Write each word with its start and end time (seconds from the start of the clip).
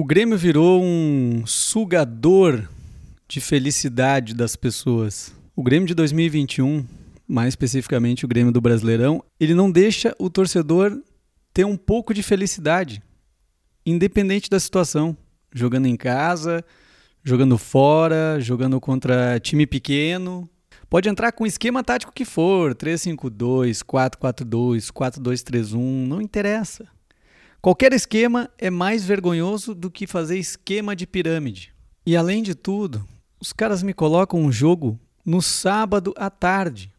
O 0.00 0.04
Grêmio 0.04 0.38
virou 0.38 0.80
um 0.80 1.42
sugador 1.44 2.68
de 3.26 3.40
felicidade 3.40 4.32
das 4.32 4.54
pessoas. 4.54 5.34
O 5.56 5.62
Grêmio 5.64 5.88
de 5.88 5.94
2021, 5.96 6.86
mais 7.26 7.48
especificamente 7.48 8.24
o 8.24 8.28
Grêmio 8.28 8.52
do 8.52 8.60
Brasileirão, 8.60 9.24
ele 9.40 9.54
não 9.54 9.68
deixa 9.68 10.14
o 10.16 10.30
torcedor 10.30 10.96
ter 11.52 11.64
um 11.64 11.76
pouco 11.76 12.14
de 12.14 12.22
felicidade, 12.22 13.02
independente 13.84 14.48
da 14.48 14.60
situação. 14.60 15.16
Jogando 15.52 15.86
em 15.86 15.96
casa, 15.96 16.64
jogando 17.24 17.58
fora, 17.58 18.38
jogando 18.38 18.80
contra 18.80 19.40
time 19.40 19.66
pequeno. 19.66 20.48
Pode 20.88 21.08
entrar 21.08 21.32
com 21.32 21.42
o 21.42 21.48
esquema 21.48 21.82
tático 21.82 22.12
que 22.12 22.24
for, 22.24 22.72
3-5-2, 22.72 23.82
4-4-2, 23.82 24.92
4-2-3-1, 24.92 26.06
não 26.06 26.22
interessa. 26.22 26.86
Qualquer 27.60 27.92
esquema 27.92 28.48
é 28.56 28.70
mais 28.70 29.04
vergonhoso 29.04 29.74
do 29.74 29.90
que 29.90 30.06
fazer 30.06 30.38
esquema 30.38 30.94
de 30.94 31.06
pirâmide. 31.06 31.74
E 32.06 32.16
além 32.16 32.42
de 32.42 32.54
tudo, 32.54 33.04
os 33.40 33.52
caras 33.52 33.82
me 33.82 33.92
colocam 33.92 34.40
um 34.40 34.52
jogo 34.52 34.98
no 35.24 35.42
sábado 35.42 36.14
à 36.16 36.30
tarde, 36.30 36.92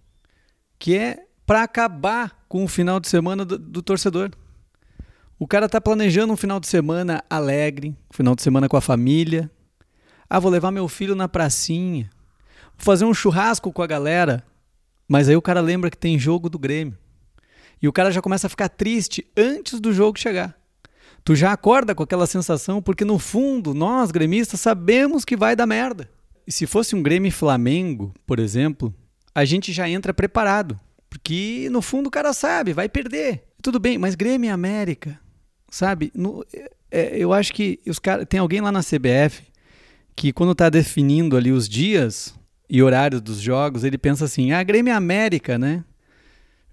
que 0.77 0.95
é 0.98 1.26
para 1.45 1.63
acabar 1.63 2.45
com 2.48 2.63
o 2.63 2.68
final 2.68 2.99
de 2.99 3.08
semana 3.08 3.45
do, 3.45 3.58
do, 3.58 3.82
torcedor. 3.82 4.32
O 5.40 5.48
cara 5.48 5.70
tá 5.70 5.80
planejando 5.80 6.34
um 6.34 6.38
final 6.38 6.60
de 6.60 6.68
semana 6.68 7.23
alegre, 7.30 7.96
um 8.12 8.13
final 8.13 8.35
de 8.35 8.44
semana 8.44 8.68
com 8.68 8.77
a 8.77 8.82
família. 8.82 9.49
Ah, 10.30 10.40
vou 10.40 10.52
levar 10.52 10.71
meu 10.71 10.88
filho 10.88 11.16
na 11.16 11.27
pracinha. 11.27 12.10
Vou 12.77 12.85
fazer 12.85 13.05
um 13.05 13.13
churrasco 13.13 13.71
com 13.71 13.82
a 13.82 13.88
galera. 13.88 14.44
Mas 15.07 15.27
aí 15.27 15.35
o 15.35 15.41
cara 15.41 15.62
lembra 15.62 15.90
que 15.90 15.98
tem 15.98 16.20
jogo 16.20 16.49
do 16.49 16.60
Grêmio. 16.60 16.98
E 17.82 17.88
o 17.88 17.94
cara 17.94 18.12
já 18.12 18.22
começa 18.22 18.48
a 18.48 18.50
ficar 18.50 18.70
triste 18.70 19.26
antes 19.36 19.80
do 19.80 19.94
jogo 19.94 20.20
chegar. 20.20 20.58
Tu 21.24 21.36
já 21.36 21.52
acorda 21.52 21.94
com 21.94 22.04
aquela 22.04 22.28
sensação, 22.28 22.82
porque 22.82 23.05
no 23.05 23.20
fundo, 23.20 23.74
nós, 23.74 24.12
gremistas, 24.12 24.60
sabemos 24.60 25.24
que 25.24 25.38
vai 25.38 25.55
dar 25.55 25.66
merda. 25.66 26.10
E 26.46 26.52
se 26.52 26.66
fosse 26.66 26.96
um 26.96 27.04
Grêmio 27.04 27.32
Flamengo, 27.32 28.13
por 28.26 28.40
exemplo, 28.40 28.94
a 29.34 29.46
gente 29.46 29.71
já 29.71 29.88
entra 29.88 30.13
preparado. 30.13 30.80
Porque 31.10 31.68
no 31.71 31.82
fundo 31.82 32.08
o 32.08 32.12
cara 32.12 32.34
sabe, 32.34 32.74
vai 32.74 32.88
perder. 32.88 33.44
Tudo 33.62 33.80
bem, 33.80 33.98
mas 33.98 34.16
Grêmio 34.16 34.54
América, 34.54 35.20
sabe? 35.70 36.12
No, 36.14 36.46
é, 36.91 37.18
eu 37.18 37.34
acho 37.34 37.54
que 37.54 37.80
os 37.86 37.99
cara, 37.99 38.26
tem 38.26 38.40
alguém 38.40 38.62
lá 38.62 38.71
na 38.71 38.82
CBF 38.82 39.43
que 40.16 40.32
quando 40.32 40.52
está 40.52 40.70
definindo 40.70 41.36
ali 41.36 41.52
os 41.52 41.68
dias 41.68 42.34
e 42.70 42.84
horários 42.84 43.21
dos 43.21 43.40
jogos, 43.40 43.84
ele 43.84 43.98
pensa 43.98 44.26
assim: 44.26 44.52
ah, 44.52 44.62
Grêmio 44.64 44.96
América, 44.96 45.58
né? 45.58 45.84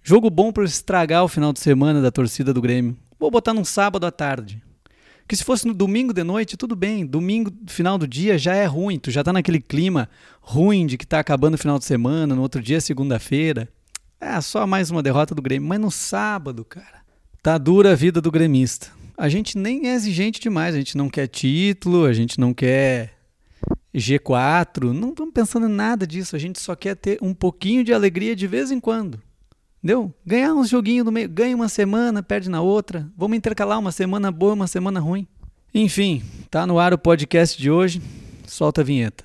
Jogo 0.09 0.31
bom 0.31 0.53
para 0.53 0.63
estragar 0.63 1.25
o 1.25 1.29
final 1.29 1.53
de 1.53 1.59
semana 1.59 2.01
da 2.01 2.13
torcida 2.13 2.55
do 2.55 2.61
Grêmio. 2.61 2.97
Vou 3.19 3.29
botar 3.29 3.53
num 3.53 3.65
sábado 3.65 4.07
à 4.07 4.13
tarde. 4.13 4.63
Que 5.27 5.35
se 5.35 5.43
fosse 5.43 5.67
no 5.67 5.75
domingo 5.75 6.13
de 6.13 6.23
noite, 6.23 6.57
tudo 6.57 6.77
bem. 6.77 7.05
Domingo, 7.05 7.53
final 7.67 7.99
do 7.99 8.07
dia, 8.07 8.39
já 8.39 8.55
é 8.55 8.67
ruim. 8.67 9.01
Tu 9.01 9.11
já 9.11 9.25
tá 9.25 9.33
naquele 9.33 9.59
clima 9.59 10.09
ruim 10.41 10.87
de 10.87 10.97
que 10.97 11.05
tá 11.05 11.19
acabando 11.19 11.55
o 11.55 11.59
final 11.59 11.77
de 11.77 11.87
semana, 11.87 12.37
no 12.37 12.43
outro 12.43 12.63
dia, 12.63 12.81
segunda-feira. 12.81 13.69
É 14.21 14.41
só 14.41 14.65
mais 14.65 14.93
uma 14.93 15.03
derrota 15.03 15.35
do 15.35 15.43
Grêmio. 15.43 15.69
Mas 15.69 15.81
no 15.81 15.91
sábado, 15.91 16.65
cara, 16.65 17.03
tá 17.43 17.59
dura 17.59 17.91
a 17.91 17.97
vida 17.97 18.21
do 18.21 18.31
gremista. 18.31 18.93
A 19.19 19.29
gente 19.29 19.59
nem 19.59 19.89
é 19.89 19.95
exigente 19.95 20.41
demais. 20.41 20.77
A 20.77 20.79
gente 20.79 20.97
não 20.97 21.09
quer 21.09 21.27
título, 21.27 22.05
a 22.05 22.13
gente 22.13 22.39
não 22.39 22.55
quer 22.55 23.13
G4. 23.93 24.93
Não 24.93 25.09
estamos 25.09 25.35
pensando 25.35 25.67
em 25.67 25.73
nada 25.73 26.07
disso. 26.07 26.37
A 26.37 26.39
gente 26.39 26.61
só 26.61 26.77
quer 26.77 26.95
ter 26.95 27.19
um 27.21 27.35
pouquinho 27.35 27.83
de 27.83 27.93
alegria 27.93 28.37
de 28.37 28.47
vez 28.47 28.71
em 28.71 28.79
quando. 28.79 29.21
Entendeu? 29.87 30.13
Ganhar 30.27 30.53
uns 30.53 30.69
joguinhos 30.69 31.05
no 31.05 31.13
meio, 31.13 31.29
ganha 31.29 31.55
uma 31.55 31.69
semana, 31.69 32.21
perde 32.21 32.51
na 32.51 32.61
outra. 32.61 33.09
Vamos 33.17 33.39
intercalar 33.39 33.79
uma 33.79 33.93
semana 33.93 34.33
boa, 34.33 34.53
uma 34.53 34.67
semana 34.67 34.99
ruim. 34.99 35.29
Enfim, 35.73 36.25
tá 36.51 36.67
no 36.67 36.77
ar 36.81 36.93
o 36.93 36.99
podcast 36.99 37.57
de 37.57 37.71
hoje. 37.71 38.03
Solta 38.49 38.81
a 38.81 38.85
vinheta. 38.85 39.25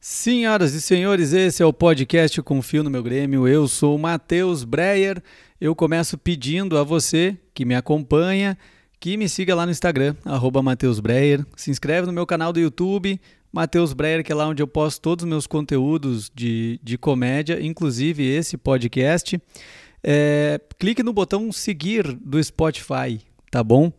Senhoras 0.00 0.72
e 0.72 0.80
senhores, 0.80 1.32
esse 1.32 1.64
é 1.64 1.66
o 1.66 1.72
podcast 1.72 2.40
Confio 2.42 2.84
no 2.84 2.90
Meu 2.90 3.02
Grêmio. 3.02 3.48
Eu 3.48 3.66
sou 3.66 3.96
o 3.96 3.98
Matheus 3.98 4.62
Breyer. 4.62 5.20
Eu 5.60 5.74
começo 5.74 6.16
pedindo 6.16 6.78
a 6.78 6.84
você 6.84 7.36
que 7.52 7.64
me 7.64 7.74
acompanha 7.74 8.56
que 9.02 9.16
me 9.16 9.28
siga 9.28 9.52
lá 9.52 9.66
no 9.66 9.72
Instagram, 9.72 10.14
Mateus 10.62 11.00
Breyer. 11.00 11.44
Se 11.56 11.72
inscreve 11.72 12.06
no 12.06 12.12
meu 12.12 12.24
canal 12.24 12.52
do 12.52 12.60
YouTube, 12.60 13.20
Mateus 13.52 13.92
Breyer, 13.92 14.22
que 14.22 14.30
é 14.30 14.34
lá 14.34 14.46
onde 14.46 14.62
eu 14.62 14.66
posto 14.68 15.00
todos 15.00 15.24
os 15.24 15.28
meus 15.28 15.44
conteúdos 15.44 16.30
de, 16.32 16.78
de 16.80 16.96
comédia, 16.96 17.60
inclusive 17.60 18.24
esse 18.24 18.56
podcast. 18.56 19.42
É, 20.04 20.60
clique 20.78 21.02
no 21.02 21.12
botão 21.12 21.50
seguir 21.50 22.12
do 22.14 22.42
Spotify, 22.42 23.20
tá 23.50 23.64
bom? 23.64 23.92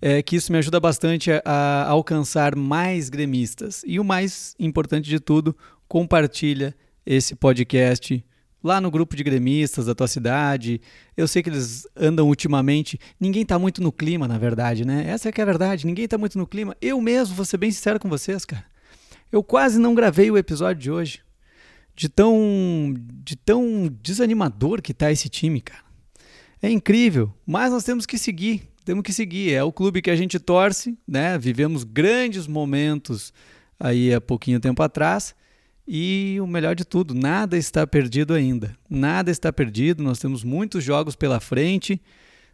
É, 0.00 0.22
que 0.22 0.36
isso 0.36 0.50
me 0.50 0.56
ajuda 0.56 0.80
bastante 0.80 1.30
a, 1.30 1.42
a 1.44 1.88
alcançar 1.90 2.56
mais 2.56 3.10
gremistas. 3.10 3.82
E 3.86 4.00
o 4.00 4.04
mais 4.04 4.54
importante 4.58 5.06
de 5.06 5.20
tudo, 5.20 5.54
compartilha 5.86 6.74
esse 7.04 7.34
podcast 7.34 8.24
lá 8.66 8.80
no 8.80 8.90
grupo 8.90 9.16
de 9.16 9.22
gremistas 9.22 9.86
da 9.86 9.94
tua 9.94 10.08
cidade. 10.08 10.80
Eu 11.16 11.28
sei 11.28 11.42
que 11.42 11.48
eles 11.48 11.86
andam 11.96 12.26
ultimamente. 12.26 12.98
Ninguém 13.18 13.42
está 13.42 13.58
muito 13.58 13.80
no 13.80 13.92
clima, 13.92 14.26
na 14.26 14.36
verdade, 14.36 14.84
né? 14.84 15.04
Essa 15.08 15.28
é 15.28 15.32
que 15.32 15.40
é 15.40 15.42
a 15.42 15.46
verdade. 15.46 15.86
Ninguém 15.86 16.04
está 16.04 16.18
muito 16.18 16.36
no 16.36 16.46
clima. 16.46 16.76
Eu 16.82 17.00
mesmo, 17.00 17.34
vou 17.34 17.44
ser 17.44 17.56
bem 17.56 17.70
sincero 17.70 18.00
com 18.00 18.08
vocês, 18.08 18.44
cara. 18.44 18.64
Eu 19.30 19.42
quase 19.42 19.78
não 19.78 19.94
gravei 19.94 20.30
o 20.30 20.36
episódio 20.36 20.82
de 20.82 20.90
hoje. 20.90 21.20
De 21.94 22.08
tão, 22.08 22.94
de 23.24 23.36
tão 23.36 23.88
desanimador 24.02 24.82
que 24.82 24.92
tá 24.92 25.10
esse 25.10 25.28
time, 25.28 25.60
cara. 25.60 25.84
É 26.60 26.68
incrível, 26.68 27.32
mas 27.46 27.72
nós 27.72 27.84
temos 27.84 28.04
que 28.04 28.18
seguir. 28.18 28.68
Temos 28.84 29.02
que 29.02 29.12
seguir. 29.12 29.52
É 29.52 29.62
o 29.62 29.72
clube 29.72 30.02
que 30.02 30.10
a 30.10 30.16
gente 30.16 30.38
torce, 30.38 30.98
né? 31.06 31.38
Vivemos 31.38 31.84
grandes 31.84 32.46
momentos 32.46 33.32
aí 33.78 34.12
há 34.12 34.20
pouquinho 34.20 34.60
tempo 34.60 34.82
atrás 34.82 35.34
e 35.88 36.38
o 36.40 36.46
melhor 36.46 36.74
de 36.74 36.84
tudo, 36.84 37.14
nada 37.14 37.56
está 37.56 37.86
perdido 37.86 38.34
ainda. 38.34 38.76
Nada 38.90 39.30
está 39.30 39.52
perdido, 39.52 40.02
nós 40.02 40.18
temos 40.18 40.42
muitos 40.42 40.82
jogos 40.82 41.14
pela 41.14 41.38
frente. 41.38 42.00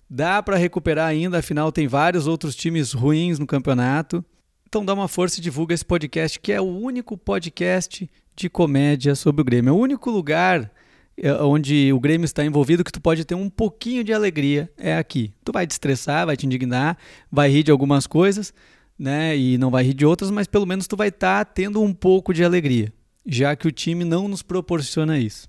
Dá 0.09 0.43
para 0.43 0.59
recuperar 0.59 1.07
ainda, 1.07 1.39
afinal 1.39 1.73
tem 1.73 1.89
vários 1.89 2.27
outros 2.27 2.55
times 2.55 2.93
ruins 2.93 3.39
no 3.39 3.47
campeonato. 3.47 4.23
Então 4.69 4.85
dá 4.85 4.93
uma 4.93 5.09
força 5.09 5.39
e 5.39 5.43
divulga 5.43 5.75
esse 5.75 5.85
podcast, 5.85 6.39
que 6.39 6.53
é 6.53 6.61
o 6.61 6.67
único 6.67 7.17
podcast 7.17 8.11
de 8.37 8.51
comédia 8.51 9.15
sobre 9.15 9.41
o 9.41 9.45
Grêmio. 9.45 9.71
É 9.71 9.73
o 9.73 9.79
único 9.79 10.11
lugar 10.11 10.71
é, 11.17 11.33
onde 11.35 11.91
o 11.91 12.01
Grêmio 12.01 12.27
está 12.27 12.45
envolvido 12.45 12.85
que 12.85 12.93
tu 12.93 13.01
pode 13.01 13.25
ter 13.25 13.35
um 13.35 13.49
pouquinho 13.49 14.05
de 14.05 14.13
alegria 14.13 14.71
é 14.77 14.99
aqui. 14.99 15.33
Tu 15.43 15.53
vai 15.53 15.67
te 15.67 15.71
estressar, 15.71 16.27
vai 16.27 16.37
te 16.37 16.45
indignar, 16.45 16.99
vai 17.31 17.51
rir 17.51 17.63
de 17.63 17.71
algumas 17.71 18.07
coisas, 18.07 18.53
né? 18.99 19.35
E 19.35 19.57
não 19.57 19.71
vai 19.71 19.85
rir 19.85 19.95
de 19.95 20.05
outras, 20.05 20.31
mas 20.31 20.47
pelo 20.47 20.67
menos 20.67 20.87
tu 20.87 20.99
vai 20.99 21.09
estar 21.09 21.47
tá 21.47 21.51
tendo 21.51 21.81
um 21.81 21.95
pouco 21.95 22.35
de 22.35 22.45
alegria 22.45 22.93
já 23.27 23.55
que 23.57 23.69
o 23.69 23.73
time 23.73 24.05
não 24.05 24.29
nos 24.29 24.43
proporciona 24.43 25.19
isso. 25.19 25.49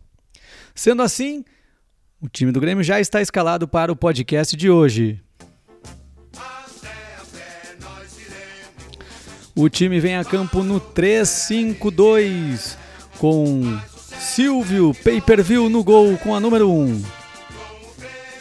Sendo 0.76 1.02
assim, 1.02 1.44
o 2.22 2.30
time 2.30 2.52
do 2.52 2.60
Grêmio 2.60 2.84
já 2.84 3.00
está 3.00 3.22
escalado 3.22 3.68
para 3.68 3.92
o 3.92 3.96
podcast 3.96 4.56
de 4.56 4.70
hoje. 4.70 5.22
O 9.56 9.70
time 9.70 10.00
vem 10.00 10.16
a 10.18 10.26
campo 10.26 10.64
no 10.64 10.82
3-5-2 10.82 12.76
com 13.20 13.80
Silvio 14.20 14.96
Pay-Per-View 15.04 15.70
no 15.70 15.84
gol 15.84 16.18
com 16.18 16.34
a 16.36 16.40
número 16.40 16.72
1. 16.72 17.04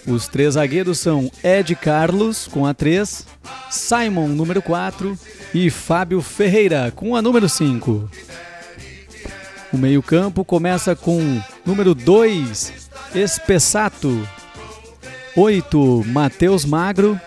Os 0.06 0.26
três 0.26 0.54
zagueiros 0.54 0.98
são 0.98 1.30
Ed 1.44 1.76
Carlos 1.76 2.48
com 2.48 2.64
a 2.66 2.72
3, 2.72 3.26
Simon 3.70 4.28
número 4.28 4.62
4 4.62 5.18
e 5.54 5.70
Fábio 5.70 6.22
Ferreira 6.22 6.90
com 6.96 7.14
a 7.14 7.22
número 7.22 7.48
5. 7.48 8.10
O 9.72 9.78
meio-campo 9.78 10.44
começa 10.44 10.94
com 10.94 11.40
número 11.64 11.94
2, 11.94 12.90
Espessato. 13.14 14.28
8, 15.34 16.04
Matheus 16.06 16.64
Magro. 16.64 17.18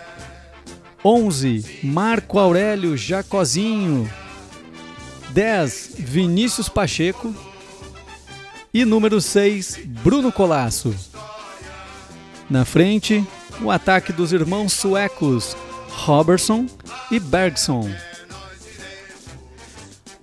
11, 1.04 1.80
Marco 1.82 2.38
Aurélio 2.38 2.96
Jacozinho. 2.96 4.08
10, 5.30 5.96
Vinícius 5.98 6.68
Pacheco. 6.68 7.34
E 8.72 8.84
número 8.84 9.20
6, 9.20 9.80
Bruno 10.04 10.30
Colasso. 10.30 10.94
Na 12.48 12.64
frente, 12.64 13.26
o 13.60 13.70
ataque 13.70 14.12
dos 14.12 14.32
irmãos 14.32 14.72
suecos 14.72 15.56
Robertson 15.88 16.66
e 17.10 17.18
Bergson. 17.18 17.90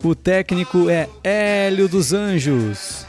O 0.03 0.13
técnico 0.13 0.89
é 0.89 1.07
Hélio 1.23 1.88
dos 1.88 2.11
Anjos. 2.11 3.05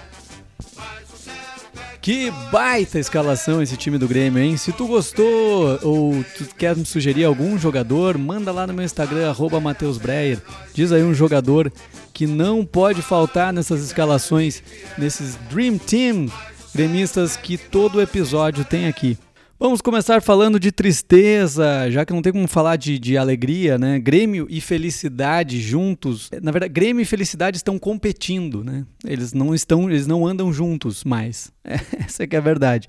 Que 2.00 2.31
baita 2.52 2.99
escalação 2.99 3.61
esse 3.61 3.76
time 3.76 3.99
do 3.99 4.06
Grêmio, 4.06 4.41
hein? 4.41 4.56
Se 4.56 4.70
tu 4.70 4.87
gostou 4.87 5.79
ou 5.82 6.25
tu 6.37 6.44
quer 6.56 6.76
me 6.76 6.85
sugerir 6.85 7.25
algum 7.25 7.58
jogador, 7.58 8.17
manda 8.17 8.52
lá 8.52 8.67
no 8.67 8.75
meu 8.75 8.85
Instagram, 8.85 9.35
Matheus 9.61 9.99
Breyer. 9.99 10.41
Diz 10.73 10.93
aí 10.93 11.02
um 11.02 11.14
jogador 11.14 11.73
que 12.12 12.26
não 12.26 12.64
pode 12.64 13.02
faltar 13.02 13.52
nessas 13.52 13.82
escalações, 13.82 14.62
nesses 14.96 15.35
Dream 15.50 15.79
Team 15.79 16.29
gremistas 16.75 17.37
que 17.37 17.56
todo 17.56 18.02
episódio 18.02 18.64
tem 18.64 18.87
aqui. 18.87 19.17
Vamos 19.56 19.81
começar 19.81 20.21
falando 20.21 20.59
de 20.59 20.73
tristeza, 20.73 21.89
já 21.89 22.05
que 22.05 22.12
não 22.12 22.21
tem 22.21 22.33
como 22.33 22.49
falar 22.49 22.75
de, 22.75 22.99
de 22.99 23.17
alegria, 23.17 23.79
né? 23.79 24.01
Grêmio 24.01 24.49
e 24.51 24.61
felicidade 24.61 25.61
juntos. 25.61 26.29
Na 26.43 26.51
verdade, 26.51 26.73
Grêmio 26.73 27.01
e 27.01 27.05
felicidade 27.05 27.56
estão 27.56 27.79
competindo, 27.79 28.65
né? 28.65 28.85
Eles 29.06 29.33
não 29.33 29.55
estão, 29.55 29.89
eles 29.89 30.09
não 30.09 30.27
andam 30.27 30.53
juntos 30.53 31.05
mais. 31.05 31.53
Essa 31.65 32.25
é 32.25 32.27
que 32.27 32.35
é 32.35 32.39
a 32.41 32.43
verdade. 32.43 32.89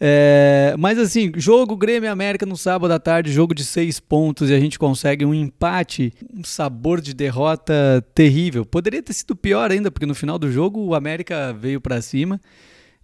É, 0.00 0.74
mas 0.78 0.98
assim, 0.98 1.30
jogo 1.36 1.76
Grêmio 1.76 2.10
América 2.10 2.46
no 2.46 2.56
sábado 2.56 2.92
à 2.92 2.98
tarde, 2.98 3.30
jogo 3.30 3.54
de 3.54 3.62
seis 3.62 4.00
pontos 4.00 4.48
e 4.48 4.54
a 4.54 4.58
gente 4.58 4.78
consegue 4.78 5.26
um 5.26 5.34
empate, 5.34 6.14
um 6.34 6.42
sabor 6.42 7.02
de 7.02 7.12
derrota 7.12 8.02
terrível. 8.14 8.64
Poderia 8.64 9.02
ter 9.02 9.12
sido 9.12 9.36
pior 9.36 9.70
ainda, 9.70 9.90
porque 9.90 10.06
no 10.06 10.14
final 10.14 10.38
do 10.38 10.50
jogo 10.50 10.80
o 10.80 10.94
América 10.94 11.52
veio 11.52 11.78
para 11.78 12.00
cima 12.00 12.40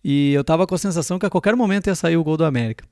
e 0.09 0.35
eu 0.35 0.45
tava 0.45 0.69
com 0.69 0.75
a 0.77 0.79
sensação 0.79 1.19
que 1.19 1.27
a 1.27 1.31
qualquer 1.31 1.57
momento 1.57 1.89
ia 1.89 1.95
sair 1.97 2.17
o 2.17 2.23
gol 2.23 2.37
do 2.37 2.45
América. 2.45 2.85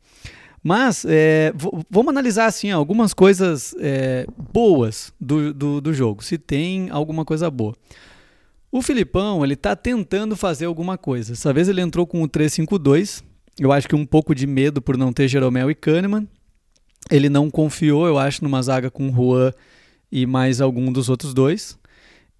Mas 0.60 1.06
é, 1.08 1.52
vamos 1.88 2.10
analisar 2.10 2.46
assim 2.46 2.72
algumas 2.72 3.14
coisas 3.14 3.72
é, 3.78 4.26
boas 4.52 5.12
do, 5.20 5.54
do, 5.54 5.80
do, 5.80 5.94
jogo, 5.94 6.24
se 6.24 6.36
tem 6.36 6.90
alguma 6.90 7.24
coisa 7.24 7.48
boa. 7.48 7.72
O 8.72 8.82
Filipão 8.82 9.44
ele 9.44 9.54
está 9.54 9.76
tentando 9.76 10.34
fazer 10.34 10.64
alguma 10.64 10.98
coisa. 10.98 11.34
Essa 11.34 11.52
vez 11.52 11.68
ele 11.68 11.80
entrou 11.80 12.04
com 12.04 12.20
o 12.20 12.28
3-5-2. 12.28 13.22
Eu 13.60 13.70
acho 13.70 13.86
que 13.86 13.94
um 13.94 14.04
pouco 14.04 14.34
de 14.34 14.44
medo 14.44 14.82
por 14.82 14.96
não 14.96 15.12
ter 15.12 15.28
Jeromel 15.28 15.70
e 15.70 15.74
Kahneman. 15.76 16.26
Ele 17.08 17.28
não 17.28 17.48
confiou, 17.48 18.08
eu 18.08 18.18
acho, 18.18 18.42
numa 18.42 18.60
zaga 18.60 18.90
com 18.90 19.14
Juan 19.14 19.52
e 20.10 20.26
mais 20.26 20.60
algum 20.60 20.90
dos 20.90 21.08
outros 21.08 21.32
dois. 21.32 21.78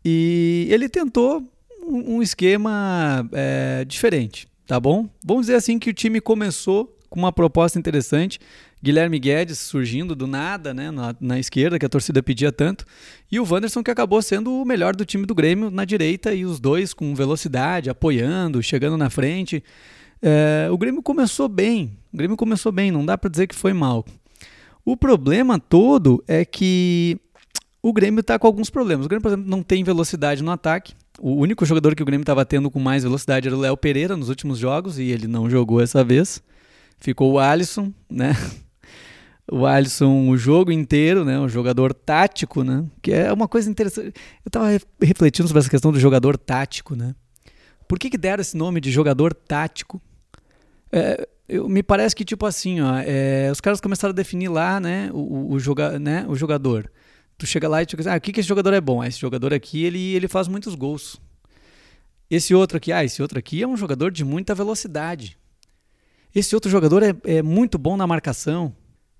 E 0.04 0.66
ele 0.68 0.88
tentou 0.88 1.48
um, 1.86 2.16
um 2.16 2.22
esquema 2.22 3.24
é, 3.32 3.84
diferente 3.84 4.52
tá 4.66 4.78
bom? 4.80 5.08
Vamos 5.24 5.46
dizer 5.46 5.56
assim 5.56 5.78
que 5.78 5.90
o 5.90 5.94
time 5.94 6.20
começou 6.20 6.94
com 7.08 7.20
uma 7.20 7.32
proposta 7.32 7.78
interessante. 7.78 8.40
Guilherme 8.82 9.18
Guedes 9.18 9.58
surgindo 9.58 10.14
do 10.14 10.26
nada, 10.26 10.74
né, 10.74 10.90
na, 10.90 11.14
na, 11.20 11.38
esquerda, 11.38 11.78
que 11.78 11.86
a 11.86 11.88
torcida 11.88 12.22
pedia 12.22 12.52
tanto, 12.52 12.84
e 13.30 13.40
o 13.40 13.46
Wanderson 13.48 13.82
que 13.82 13.90
acabou 13.90 14.20
sendo 14.20 14.52
o 14.52 14.64
melhor 14.64 14.94
do 14.94 15.06
time 15.06 15.24
do 15.24 15.34
Grêmio 15.34 15.70
na 15.70 15.84
direita, 15.84 16.34
e 16.34 16.44
os 16.44 16.60
dois 16.60 16.92
com 16.92 17.14
velocidade, 17.14 17.88
apoiando, 17.88 18.62
chegando 18.62 18.98
na 18.98 19.08
frente. 19.08 19.62
É, 20.20 20.68
o 20.70 20.76
Grêmio 20.76 21.02
começou 21.02 21.48
bem, 21.48 21.96
o 22.12 22.16
Grêmio 22.16 22.36
começou 22.36 22.72
bem, 22.72 22.90
não 22.90 23.06
dá 23.06 23.16
para 23.16 23.30
dizer 23.30 23.46
que 23.46 23.54
foi 23.54 23.72
mal. 23.72 24.04
O 24.84 24.96
problema 24.96 25.58
todo 25.58 26.22
é 26.28 26.44
que 26.44 27.18
o 27.84 27.92
Grêmio 27.92 28.20
está 28.20 28.38
com 28.38 28.46
alguns 28.46 28.70
problemas. 28.70 29.04
O 29.04 29.08
Grêmio, 29.10 29.20
por 29.20 29.28
exemplo, 29.28 29.46
não 29.46 29.62
tem 29.62 29.84
velocidade 29.84 30.42
no 30.42 30.50
ataque, 30.50 30.94
o 31.20 31.34
único 31.34 31.66
jogador 31.66 31.94
que 31.94 32.02
o 32.02 32.06
Grêmio 32.06 32.22
estava 32.22 32.42
tendo 32.42 32.70
com 32.70 32.80
mais 32.80 33.02
velocidade 33.02 33.46
era 33.46 33.54
o 33.54 33.60
Léo 33.60 33.76
Pereira 33.76 34.16
nos 34.16 34.30
últimos 34.30 34.58
jogos 34.58 34.98
e 34.98 35.10
ele 35.10 35.28
não 35.28 35.50
jogou 35.50 35.82
essa 35.82 36.02
vez. 36.02 36.42
Ficou 36.98 37.32
o 37.32 37.38
Alisson, 37.38 37.92
né? 38.08 38.34
O 39.52 39.66
Alisson 39.66 40.30
o 40.30 40.38
jogo 40.38 40.72
inteiro, 40.72 41.22
né? 41.22 41.38
Um 41.38 41.50
jogador 41.50 41.92
tático, 41.92 42.64
né? 42.64 42.86
Que 43.02 43.12
é 43.12 43.30
uma 43.30 43.46
coisa 43.46 43.70
interessante. 43.70 44.06
Eu 44.42 44.48
estava 44.48 44.68
refletindo 44.98 45.46
sobre 45.46 45.60
essa 45.60 45.68
questão 45.68 45.92
do 45.92 46.00
jogador 46.00 46.38
tático, 46.38 46.96
né? 46.96 47.14
Por 47.86 47.98
que, 47.98 48.08
que 48.08 48.16
deram 48.16 48.40
esse 48.40 48.56
nome 48.56 48.80
de 48.80 48.90
jogador 48.90 49.34
tático? 49.34 50.00
É, 50.90 51.28
eu, 51.46 51.68
me 51.68 51.82
parece 51.82 52.16
que, 52.16 52.24
tipo 52.24 52.46
assim, 52.46 52.80
ó, 52.80 52.94
é, 53.04 53.50
os 53.52 53.60
caras 53.60 53.82
começaram 53.82 54.12
a 54.12 54.16
definir 54.16 54.48
lá, 54.48 54.80
né? 54.80 55.10
O, 55.12 55.52
o, 55.52 55.58
joga, 55.60 55.98
né, 55.98 56.24
o 56.26 56.34
jogador 56.34 56.90
tu 57.36 57.46
chega 57.46 57.68
lá 57.68 57.82
e 57.82 57.86
tu 57.86 57.96
diz, 57.96 58.06
ah, 58.06 58.16
o 58.16 58.20
que, 58.20 58.32
que 58.32 58.40
esse 58.40 58.48
jogador 58.48 58.72
é 58.72 58.80
bom? 58.80 59.02
Ah, 59.02 59.08
esse 59.08 59.18
jogador 59.18 59.52
aqui, 59.52 59.84
ele, 59.84 60.14
ele 60.14 60.28
faz 60.28 60.48
muitos 60.48 60.74
gols. 60.74 61.20
Esse 62.30 62.54
outro 62.54 62.76
aqui, 62.76 62.92
ah, 62.92 63.04
esse 63.04 63.20
outro 63.20 63.38
aqui 63.38 63.62
é 63.62 63.66
um 63.66 63.76
jogador 63.76 64.10
de 64.10 64.24
muita 64.24 64.54
velocidade. 64.54 65.38
Esse 66.34 66.54
outro 66.54 66.70
jogador 66.70 67.02
é, 67.02 67.14
é 67.24 67.42
muito 67.42 67.78
bom 67.78 67.96
na 67.96 68.06
marcação. 68.06 68.74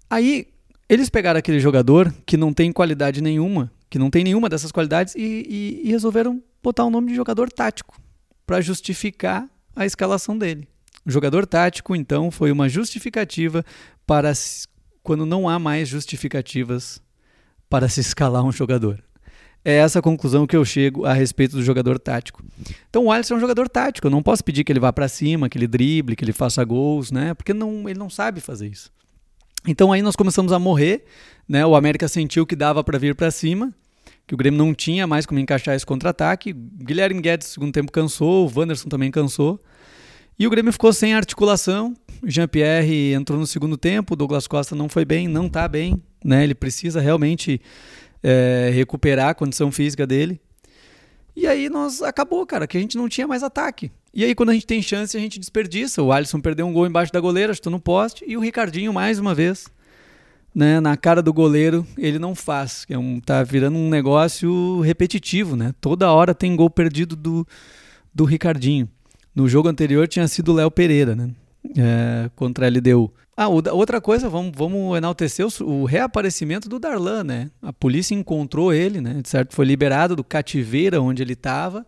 Aí, 0.09 0.49
eles 0.89 1.09
pegaram 1.09 1.39
aquele 1.39 1.61
jogador 1.61 2.13
que 2.27 2.37
não 2.37 2.53
tem 2.53 2.73
qualidade 2.73 3.21
nenhuma, 3.21 3.71
que 3.89 3.99
não 3.99 4.11
tem 4.11 4.25
nenhuma 4.25 4.49
dessas 4.49 4.73
qualidades, 4.73 5.15
e, 5.15 5.21
e, 5.49 5.89
e 5.89 5.91
resolveram 5.91 6.43
botar 6.63 6.85
o 6.85 6.91
nome 6.91 7.09
de 7.09 7.15
jogador 7.15 7.51
tático 7.53 8.01
para 8.47 8.61
justificar 8.61 9.49
a 9.75 9.87
escalação 9.87 10.37
dele. 10.37 10.69
O 11.07 11.11
jogador 11.11 11.47
tático, 11.47 11.95
então, 11.95 12.31
foi 12.31 12.51
uma 12.51 12.69
justificativa 12.69 13.65
para 14.07 14.33
quando 15.03 15.27
não 15.27 15.49
há 15.49 15.59
mais 15.59 15.89
justificativas 15.89 17.01
para 17.75 17.89
se 17.89 17.99
escalar 17.99 18.45
um 18.45 18.53
jogador. 18.53 19.03
É 19.65 19.75
essa 19.75 19.99
a 19.99 20.03
conclusão 20.03 20.47
que 20.47 20.57
eu 20.57 20.65
chego 20.65 21.05
a 21.05 21.13
respeito 21.13 21.57
do 21.57 21.63
jogador 21.65 21.99
tático. 21.99 22.41
Então 22.89 23.07
o 23.07 23.11
Alisson 23.11 23.35
é 23.35 23.37
um 23.39 23.41
jogador 23.41 23.69
tático. 23.69 24.07
Eu 24.07 24.13
não 24.13 24.23
posso 24.23 24.45
pedir 24.45 24.63
que 24.63 24.71
ele 24.71 24.79
vá 24.79 24.93
para 24.93 25.09
cima, 25.09 25.49
que 25.49 25.59
ele 25.59 25.67
drible, 25.67 26.15
que 26.15 26.25
ele 26.25 26.33
faça 26.33 26.63
gols, 26.63 27.11
né? 27.11 27.35
Porque 27.35 27.53
não, 27.53 27.89
ele 27.89 27.99
não 27.99 28.09
sabe 28.09 28.41
fazer 28.41 28.69
isso. 28.69 28.93
Então 29.67 29.91
aí 29.91 30.03
nós 30.03 30.15
começamos 30.15 30.53
a 30.53 30.59
morrer, 30.61 31.05
né? 31.49 31.67
O 31.67 31.75
América 31.75 32.07
sentiu 32.07 32.47
que 32.47 32.55
dava 32.55 32.85
para 32.85 32.97
vir 32.97 33.17
para 33.17 33.29
cima, 33.33 33.75
que 34.25 34.35
o 34.35 34.37
Grêmio 34.37 34.57
não 34.57 34.73
tinha 34.73 35.05
mais 35.05 35.27
como 35.27 35.41
encaixar 35.41 35.75
esse 35.75 35.85
contra-ataque. 35.85 36.53
Guilherme 36.53 37.21
Guedes, 37.21 37.49
segundo 37.49 37.73
tempo, 37.73 37.91
cansou, 37.91 38.49
o 38.49 38.53
Wanderson 38.57 38.89
também 38.89 39.11
cansou. 39.11 39.61
E 40.39 40.47
o 40.47 40.51
Grêmio 40.51 40.73
ficou 40.73 40.93
sem 40.93 41.13
articulação. 41.13 41.93
Jean-Pierre 42.25 43.15
entrou 43.15 43.37
no 43.37 43.49
segundo 43.49 43.77
tempo, 43.77 44.15
Douglas 44.15 44.47
Costa 44.47 44.77
não 44.77 44.89
foi 44.89 45.05
bem, 45.05 45.27
não 45.27 45.47
está 45.47 45.67
bem, 45.67 46.01
né? 46.25 46.43
Ele 46.43 46.55
precisa 46.55 47.01
realmente 47.01 47.61
é, 48.23 48.71
recuperar 48.73 49.29
a 49.29 49.35
condição 49.35 49.71
física 49.71 50.07
dele. 50.07 50.41
E 51.37 51.47
aí 51.47 51.69
nós 51.69 52.01
acabou, 52.01 52.47
cara, 52.47 52.67
que 52.67 52.79
a 52.79 52.81
gente 52.81 52.97
não 52.97 53.09
tinha 53.09 53.27
mais 53.27 53.43
ataque. 53.43 53.91
E 54.13 54.25
aí 54.25 54.35
quando 54.35 54.51
a 54.51 54.55
gente 54.55 54.67
tem 54.67 54.81
chance, 54.81 55.17
a 55.17 55.21
gente 55.21 55.39
desperdiça. 55.39 56.03
O 56.03 56.13
Alisson 56.13 56.41
perdeu 56.41 56.67
um 56.67 56.73
gol 56.73 56.87
embaixo 56.87 57.13
da 57.13 57.21
goleira, 57.21 57.53
estou 57.53 57.71
no 57.71 57.81
poste, 57.81 58.25
e 58.27 58.37
o 58.37 58.41
Ricardinho 58.41 58.93
mais 58.93 59.19
uma 59.19 59.35
vez, 59.35 59.67
né, 60.55 60.79
na 60.81 60.97
cara 60.97 61.21
do 61.21 61.33
goleiro, 61.33 61.85
ele 61.99 62.19
não 62.19 62.35
faz. 62.35 62.87
É 62.89 62.97
um, 62.97 63.21
tá 63.21 63.43
virando 63.43 63.77
um 63.77 63.91
negócio 63.91 64.81
repetitivo, 64.81 65.57
né? 65.57 65.75
Toda 65.81 66.13
hora 66.13 66.33
tem 66.33 66.55
gol 66.55 66.71
perdido 66.71 67.17
do, 67.17 67.47
do 68.15 68.25
Ricardinho. 68.25 68.89
No 69.35 69.49
jogo 69.49 69.69
anterior 69.69 70.07
tinha 70.07 70.29
sido 70.29 70.53
o 70.53 70.55
Léo 70.55 70.71
Pereira, 70.71 71.17
né? 71.17 71.31
É, 71.77 72.31
contra 72.37 72.67
a 72.67 72.69
LDU. 72.69 73.13
Ah, 73.37 73.49
outra 73.49 74.01
coisa, 74.01 74.29
vamos, 74.29 74.53
vamos 74.55 74.97
enaltecer 74.97 75.45
o, 75.45 75.65
o, 75.65 75.85
reaparecimento 75.85 76.69
do 76.69 76.79
Darlan, 76.79 77.25
né? 77.25 77.51
A 77.63 77.73
polícia 77.73 78.15
encontrou 78.15 78.73
ele, 78.73 79.01
né? 79.01 79.21
De 79.23 79.29
certo, 79.29 79.55
foi 79.55 79.65
liberado 79.65 80.15
do 80.15 80.23
cativeiro 80.23 81.03
onde 81.03 81.23
ele 81.23 81.33
estava 81.33 81.85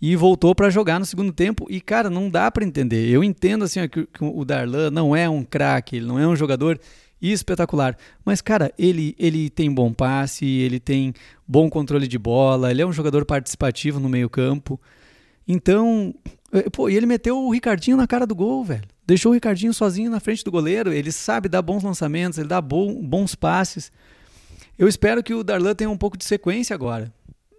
e 0.00 0.14
voltou 0.14 0.54
para 0.54 0.70
jogar 0.70 1.00
no 1.00 1.06
segundo 1.06 1.32
tempo. 1.32 1.66
E, 1.68 1.80
cara, 1.80 2.08
não 2.08 2.30
dá 2.30 2.50
para 2.50 2.64
entender. 2.64 3.08
Eu 3.08 3.24
entendo 3.24 3.64
assim 3.64 3.80
que, 3.88 4.06
que 4.06 4.24
o 4.24 4.44
Darlan 4.44 4.90
não 4.90 5.16
é 5.16 5.28
um 5.28 5.42
craque, 5.42 5.96
ele 5.96 6.06
não 6.06 6.18
é 6.18 6.28
um 6.28 6.36
jogador 6.36 6.78
espetacular. 7.20 7.96
Mas, 8.24 8.40
cara, 8.40 8.72
ele, 8.78 9.14
ele 9.18 9.50
tem 9.50 9.72
bom 9.72 9.92
passe, 9.92 10.46
ele 10.46 10.78
tem 10.78 11.14
bom 11.48 11.68
controle 11.68 12.06
de 12.06 12.18
bola, 12.18 12.70
ele 12.70 12.82
é 12.82 12.86
um 12.86 12.92
jogador 12.92 13.24
participativo 13.24 13.98
no 13.98 14.08
meio-campo. 14.08 14.80
Então, 15.48 16.14
é, 16.52 16.68
pô, 16.70 16.88
e 16.88 16.96
ele 16.96 17.06
meteu 17.06 17.38
o 17.38 17.50
Ricardinho 17.50 17.96
na 17.96 18.06
cara 18.06 18.26
do 18.26 18.34
gol, 18.34 18.64
velho. 18.64 18.95
Deixou 19.06 19.30
o 19.30 19.34
Ricardinho 19.34 19.72
sozinho 19.72 20.10
na 20.10 20.18
frente 20.18 20.42
do 20.42 20.50
goleiro. 20.50 20.92
Ele 20.92 21.12
sabe 21.12 21.48
dar 21.48 21.62
bons 21.62 21.82
lançamentos, 21.82 22.38
ele 22.38 22.48
dá 22.48 22.60
bons 22.60 23.34
passes. 23.34 23.92
Eu 24.78 24.88
espero 24.88 25.22
que 25.22 25.32
o 25.32 25.44
Darlan 25.44 25.74
tenha 25.74 25.90
um 25.90 25.96
pouco 25.96 26.16
de 26.16 26.24
sequência 26.24 26.74
agora. 26.74 27.12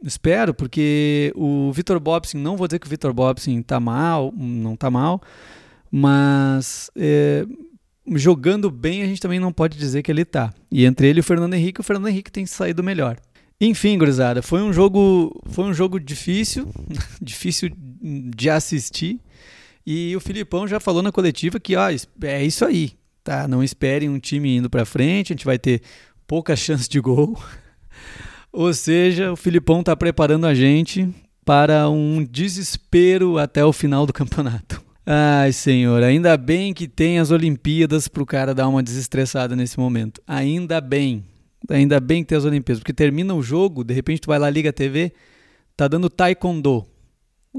Espero, 0.03 0.53
porque 0.53 1.33
o 1.35 1.71
Vitor 1.71 1.99
Bobson, 1.99 2.37
não 2.37 2.55
vou 2.55 2.67
dizer 2.67 2.79
que 2.79 2.85
o 2.85 2.89
Vitor 2.89 3.13
Bobson 3.13 3.61
tá 3.61 3.79
mal, 3.79 4.31
não 4.37 4.75
tá 4.75 4.91
mal, 4.91 5.19
mas 5.89 6.91
é, 6.95 7.45
jogando 8.13 8.69
bem 8.69 9.01
a 9.01 9.05
gente 9.05 9.19
também 9.19 9.39
não 9.39 9.51
pode 9.51 9.77
dizer 9.77 10.03
que 10.03 10.11
ele 10.11 10.23
tá. 10.23 10.53
E 10.71 10.85
entre 10.85 11.07
ele 11.07 11.19
e 11.19 11.21
o 11.21 11.23
Fernando 11.23 11.55
Henrique, 11.55 11.81
o 11.81 11.83
Fernando 11.83 12.09
Henrique 12.09 12.31
tem 12.31 12.45
saído 12.45 12.83
melhor. 12.83 13.17
Enfim, 13.59 13.97
gurizada, 13.97 14.43
foi 14.43 14.61
um 14.61 14.71
jogo, 14.71 15.41
foi 15.47 15.65
um 15.65 15.73
jogo 15.73 15.99
difícil, 15.99 16.69
difícil 17.19 17.71
de 17.73 18.49
assistir. 18.51 19.19
E 19.89 20.13
o 20.17 20.19
Filipão 20.19 20.67
já 20.67 20.81
falou 20.81 21.01
na 21.01 21.13
coletiva 21.13 21.61
que, 21.61 21.77
ó, 21.77 21.89
é 22.23 22.43
isso 22.43 22.65
aí, 22.65 22.91
tá? 23.23 23.47
Não 23.47 23.63
esperem 23.63 24.09
um 24.09 24.19
time 24.19 24.57
indo 24.57 24.69
para 24.69 24.83
frente, 24.83 25.31
a 25.31 25.33
gente 25.33 25.45
vai 25.45 25.57
ter 25.57 25.81
pouca 26.27 26.57
chance 26.57 26.89
de 26.89 26.99
gol. 26.99 27.41
Ou 28.51 28.73
seja, 28.73 29.31
o 29.31 29.37
Filipão 29.37 29.81
tá 29.81 29.95
preparando 29.95 30.45
a 30.45 30.53
gente 30.53 31.07
para 31.45 31.89
um 31.89 32.21
desespero 32.21 33.37
até 33.37 33.63
o 33.63 33.71
final 33.71 34.05
do 34.05 34.11
campeonato. 34.11 34.83
Ai, 35.07 35.53
senhor, 35.53 36.03
ainda 36.03 36.35
bem 36.35 36.73
que 36.73 36.85
tem 36.85 37.17
as 37.17 37.31
Olimpíadas 37.31 38.09
para 38.09 38.21
o 38.21 38.25
cara 38.25 38.53
dar 38.53 38.67
uma 38.67 38.83
desestressada 38.83 39.55
nesse 39.55 39.79
momento. 39.79 40.21
Ainda 40.27 40.81
bem. 40.81 41.23
Ainda 41.69 42.01
bem 42.01 42.23
que 42.23 42.27
tem 42.27 42.37
as 42.37 42.43
Olimpíadas, 42.43 42.81
porque 42.81 42.91
termina 42.91 43.33
o 43.33 43.41
jogo, 43.41 43.85
de 43.85 43.93
repente 43.93 44.19
tu 44.19 44.27
vai 44.27 44.37
lá, 44.37 44.49
liga 44.49 44.69
a 44.69 44.73
TV, 44.73 45.13
tá 45.77 45.87
dando 45.87 46.09
taekwondo, 46.09 46.85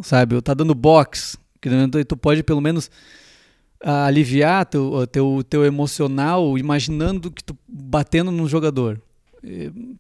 sabe? 0.02 0.35
Ou 0.35 0.42
tá 0.42 0.52
dando 0.52 0.75
boxe, 0.75 1.38
Que 1.60 2.04
tu 2.04 2.16
pode 2.16 2.42
pelo 2.42 2.60
menos 2.60 2.90
aliviar 3.80 4.66
teu, 4.66 5.06
teu, 5.06 5.44
teu 5.48 5.64
emocional 5.64 6.58
imaginando 6.58 7.30
que 7.30 7.44
tu 7.44 7.56
batendo 7.66 8.30
no 8.30 8.48
jogador. 8.48 9.00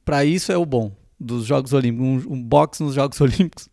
Para 0.04 0.24
isso 0.24 0.50
é 0.50 0.56
o 0.56 0.66
bom 0.66 0.92
dos 1.18 1.44
Jogos 1.44 1.72
Olímpicos, 1.72 2.26
um, 2.26 2.34
um 2.34 2.42
boxe 2.42 2.82
nos 2.82 2.94
Jogos 2.94 3.18
Olímpicos 3.20 3.68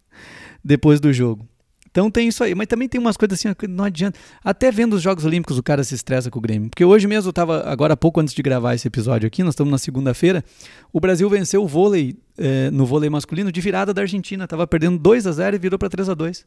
depois 0.64 1.00
do 1.00 1.14
jogo. 1.14 1.48
Então 1.90 2.12
tem 2.12 2.28
isso 2.28 2.44
aí, 2.44 2.54
mas 2.54 2.68
também 2.68 2.90
tem 2.90 3.00
umas 3.00 3.16
coisas 3.16 3.40
assim 3.40 3.54
que 3.54 3.68
não 3.68 3.86
adianta. 3.86 4.20
Até 4.44 4.70
vendo 4.70 4.94
os 4.94 5.02
Jogos 5.02 5.24
Olímpicos 5.24 5.58
o 5.58 5.64
cara 5.64 5.82
se 5.82 5.96
estressa 5.96 6.30
com 6.30 6.40
o 6.40 6.42
Grêmio. 6.42 6.70
Porque 6.70 6.84
hoje 6.84 7.08
mesmo 7.08 7.30
eu 7.30 7.30
estava, 7.30 7.64
agora 7.70 7.94
há 7.94 7.98
pouco 7.98 8.20
antes 8.20 8.34
de 8.34 8.42
gravar 8.42 8.76
esse 8.76 8.86
episódio 8.86 9.26
aqui, 9.26 9.44
nós 9.44 9.54
estamos 9.54 9.72
na 9.72 9.78
segunda-feira, 9.78 10.44
o 10.92 11.00
Brasil 11.00 11.30
venceu 11.30 11.64
o 11.64 11.68
vôlei, 11.68 12.18
eh, 12.38 12.70
no 12.70 12.86
vôlei 12.86 13.10
masculino, 13.10 13.50
de 13.50 13.62
virada 13.62 13.94
da 13.94 14.02
Argentina. 14.02 14.44
Estava 14.44 14.68
perdendo 14.68 15.00
2 15.00 15.26
a 15.26 15.32
0 15.32 15.56
e 15.56 15.60
virou 15.60 15.80
para 15.80 15.88
3 15.88 16.10
a 16.10 16.14
2 16.14 16.46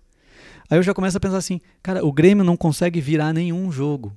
Aí 0.70 0.78
eu 0.78 0.82
já 0.82 0.92
começo 0.92 1.16
a 1.16 1.20
pensar 1.20 1.38
assim, 1.38 1.60
cara, 1.82 2.04
o 2.04 2.12
Grêmio 2.12 2.44
não 2.44 2.56
consegue 2.56 3.00
virar 3.00 3.32
nenhum 3.32 3.70
jogo. 3.72 4.12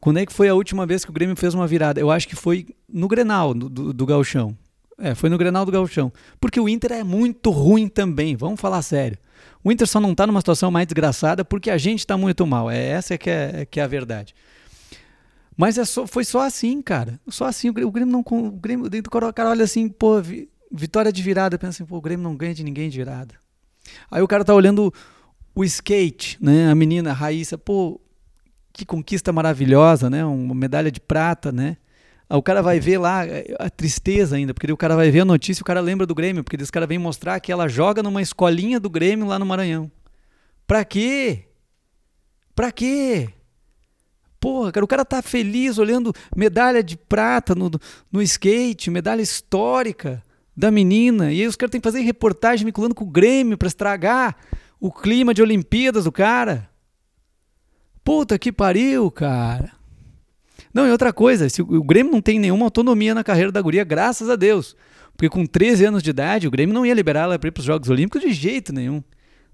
Quando 0.00 0.18
é 0.18 0.26
que 0.26 0.32
foi 0.32 0.48
a 0.48 0.54
última 0.54 0.84
vez 0.84 1.04
que 1.04 1.10
o 1.10 1.14
Grêmio 1.14 1.36
fez 1.36 1.54
uma 1.54 1.66
virada? 1.66 2.00
Eu 2.00 2.10
acho 2.10 2.26
que 2.26 2.34
foi 2.34 2.66
no 2.88 3.06
Grenal, 3.08 3.54
do, 3.54 3.68
do, 3.68 3.92
do 3.92 4.06
Galchão. 4.06 4.56
É, 4.98 5.14
foi 5.14 5.28
no 5.30 5.38
Grenal 5.38 5.64
do 5.64 5.72
Galchão. 5.72 6.12
Porque 6.40 6.60
o 6.60 6.68
Inter 6.68 6.92
é 6.92 7.04
muito 7.04 7.50
ruim 7.50 7.88
também, 7.88 8.36
vamos 8.36 8.60
falar 8.60 8.82
sério. 8.82 9.18
O 9.64 9.70
Inter 9.70 9.86
só 9.86 10.00
não 10.00 10.12
está 10.12 10.26
numa 10.26 10.40
situação 10.40 10.70
mais 10.70 10.86
desgraçada 10.86 11.44
porque 11.44 11.70
a 11.70 11.78
gente 11.78 12.00
está 12.00 12.16
muito 12.16 12.46
mal. 12.46 12.70
É 12.70 12.84
essa 12.84 13.16
que 13.16 13.30
é, 13.30 13.64
que 13.64 13.80
é 13.80 13.82
a 13.82 13.86
verdade. 13.86 14.34
Mas 15.56 15.78
é 15.78 15.84
só, 15.84 16.06
foi 16.06 16.24
só 16.24 16.40
assim, 16.40 16.80
cara. 16.82 17.20
Só 17.28 17.44
assim. 17.44 17.68
O 17.68 17.90
Grêmio 17.90 18.12
não. 18.12 18.24
O 18.26 18.50
Grêmio, 18.50 18.86
o 18.86 19.32
cara 19.32 19.50
olha 19.50 19.64
assim, 19.64 19.88
pô, 19.88 20.20
vitória 20.70 21.12
de 21.12 21.22
virada. 21.22 21.58
Pensa 21.58 21.82
assim, 21.82 21.84
pô, 21.84 21.96
o 21.96 22.00
Grêmio 22.00 22.24
não 22.24 22.36
ganha 22.36 22.54
de 22.54 22.64
ninguém 22.64 22.88
de 22.88 22.98
virada. 22.98 23.34
Aí 24.10 24.22
o 24.22 24.28
cara 24.28 24.44
tá 24.44 24.54
olhando 24.54 24.92
o 25.54 25.64
skate, 25.64 26.38
né? 26.40 26.70
A 26.70 26.74
menina 26.74 27.12
Raíssa, 27.12 27.58
pô, 27.58 28.00
que 28.72 28.84
conquista 28.84 29.32
maravilhosa, 29.32 30.08
né? 30.08 30.24
Uma 30.24 30.54
medalha 30.54 30.90
de 30.90 31.00
prata, 31.00 31.52
né? 31.52 31.76
Aí 32.28 32.38
o 32.38 32.42
cara 32.42 32.62
vai 32.62 32.80
ver 32.80 32.98
lá 32.98 33.26
é, 33.26 33.54
a 33.58 33.68
tristeza 33.68 34.36
ainda, 34.36 34.54
porque 34.54 34.72
o 34.72 34.76
cara 34.76 34.96
vai 34.96 35.10
ver 35.10 35.20
a 35.20 35.24
notícia 35.24 35.60
e 35.60 35.62
o 35.62 35.66
cara 35.66 35.80
lembra 35.80 36.06
do 36.06 36.14
Grêmio, 36.14 36.42
porque 36.42 36.56
esse 36.56 36.72
cara 36.72 36.86
vem 36.86 36.98
mostrar 36.98 37.38
que 37.40 37.52
ela 37.52 37.68
joga 37.68 38.02
numa 38.02 38.22
escolinha 38.22 38.80
do 38.80 38.88
Grêmio 38.88 39.26
lá 39.26 39.38
no 39.38 39.44
Maranhão. 39.44 39.90
Pra 40.66 40.84
quê? 40.84 41.44
Pra 42.54 42.72
quê? 42.72 43.28
Porra, 44.40 44.72
cara, 44.72 44.84
o 44.84 44.88
cara 44.88 45.04
tá 45.04 45.22
feliz 45.22 45.78
olhando 45.78 46.12
medalha 46.34 46.82
de 46.82 46.96
prata 46.96 47.54
no, 47.54 47.70
no 48.10 48.22
skate, 48.22 48.90
medalha 48.90 49.22
histórica 49.22 50.22
da 50.56 50.70
menina. 50.70 51.32
E 51.32 51.42
aí 51.42 51.46
os 51.46 51.54
caras 51.54 51.70
têm 51.70 51.80
que 51.80 51.86
fazer 51.86 52.00
reportagem 52.00 52.64
vinculando 52.64 52.94
com 52.94 53.04
o 53.04 53.10
Grêmio 53.10 53.56
para 53.56 53.68
estragar 53.68 54.36
o 54.82 54.90
clima 54.90 55.32
de 55.32 55.40
Olimpíadas 55.40 56.02
do 56.02 56.10
cara. 56.10 56.68
Puta 58.02 58.36
que 58.36 58.50
pariu, 58.50 59.08
cara. 59.12 59.70
Não, 60.74 60.88
e 60.88 60.90
outra 60.90 61.12
coisa, 61.12 61.46
o 61.68 61.84
Grêmio 61.84 62.10
não 62.10 62.20
tem 62.20 62.36
nenhuma 62.36 62.66
autonomia 62.66 63.14
na 63.14 63.22
carreira 63.22 63.52
da 63.52 63.62
guria, 63.62 63.84
graças 63.84 64.28
a 64.28 64.34
Deus. 64.34 64.74
Porque 65.12 65.28
com 65.28 65.46
13 65.46 65.84
anos 65.84 66.02
de 66.02 66.10
idade, 66.10 66.48
o 66.48 66.50
Grêmio 66.50 66.74
não 66.74 66.84
ia 66.84 66.94
liberar 66.94 67.20
ela 67.20 67.38
para 67.38 67.46
ir 67.46 67.52
para 67.52 67.60
os 67.60 67.66
Jogos 67.66 67.88
Olímpicos 67.88 68.22
de 68.22 68.32
jeito 68.32 68.72
nenhum. 68.72 69.00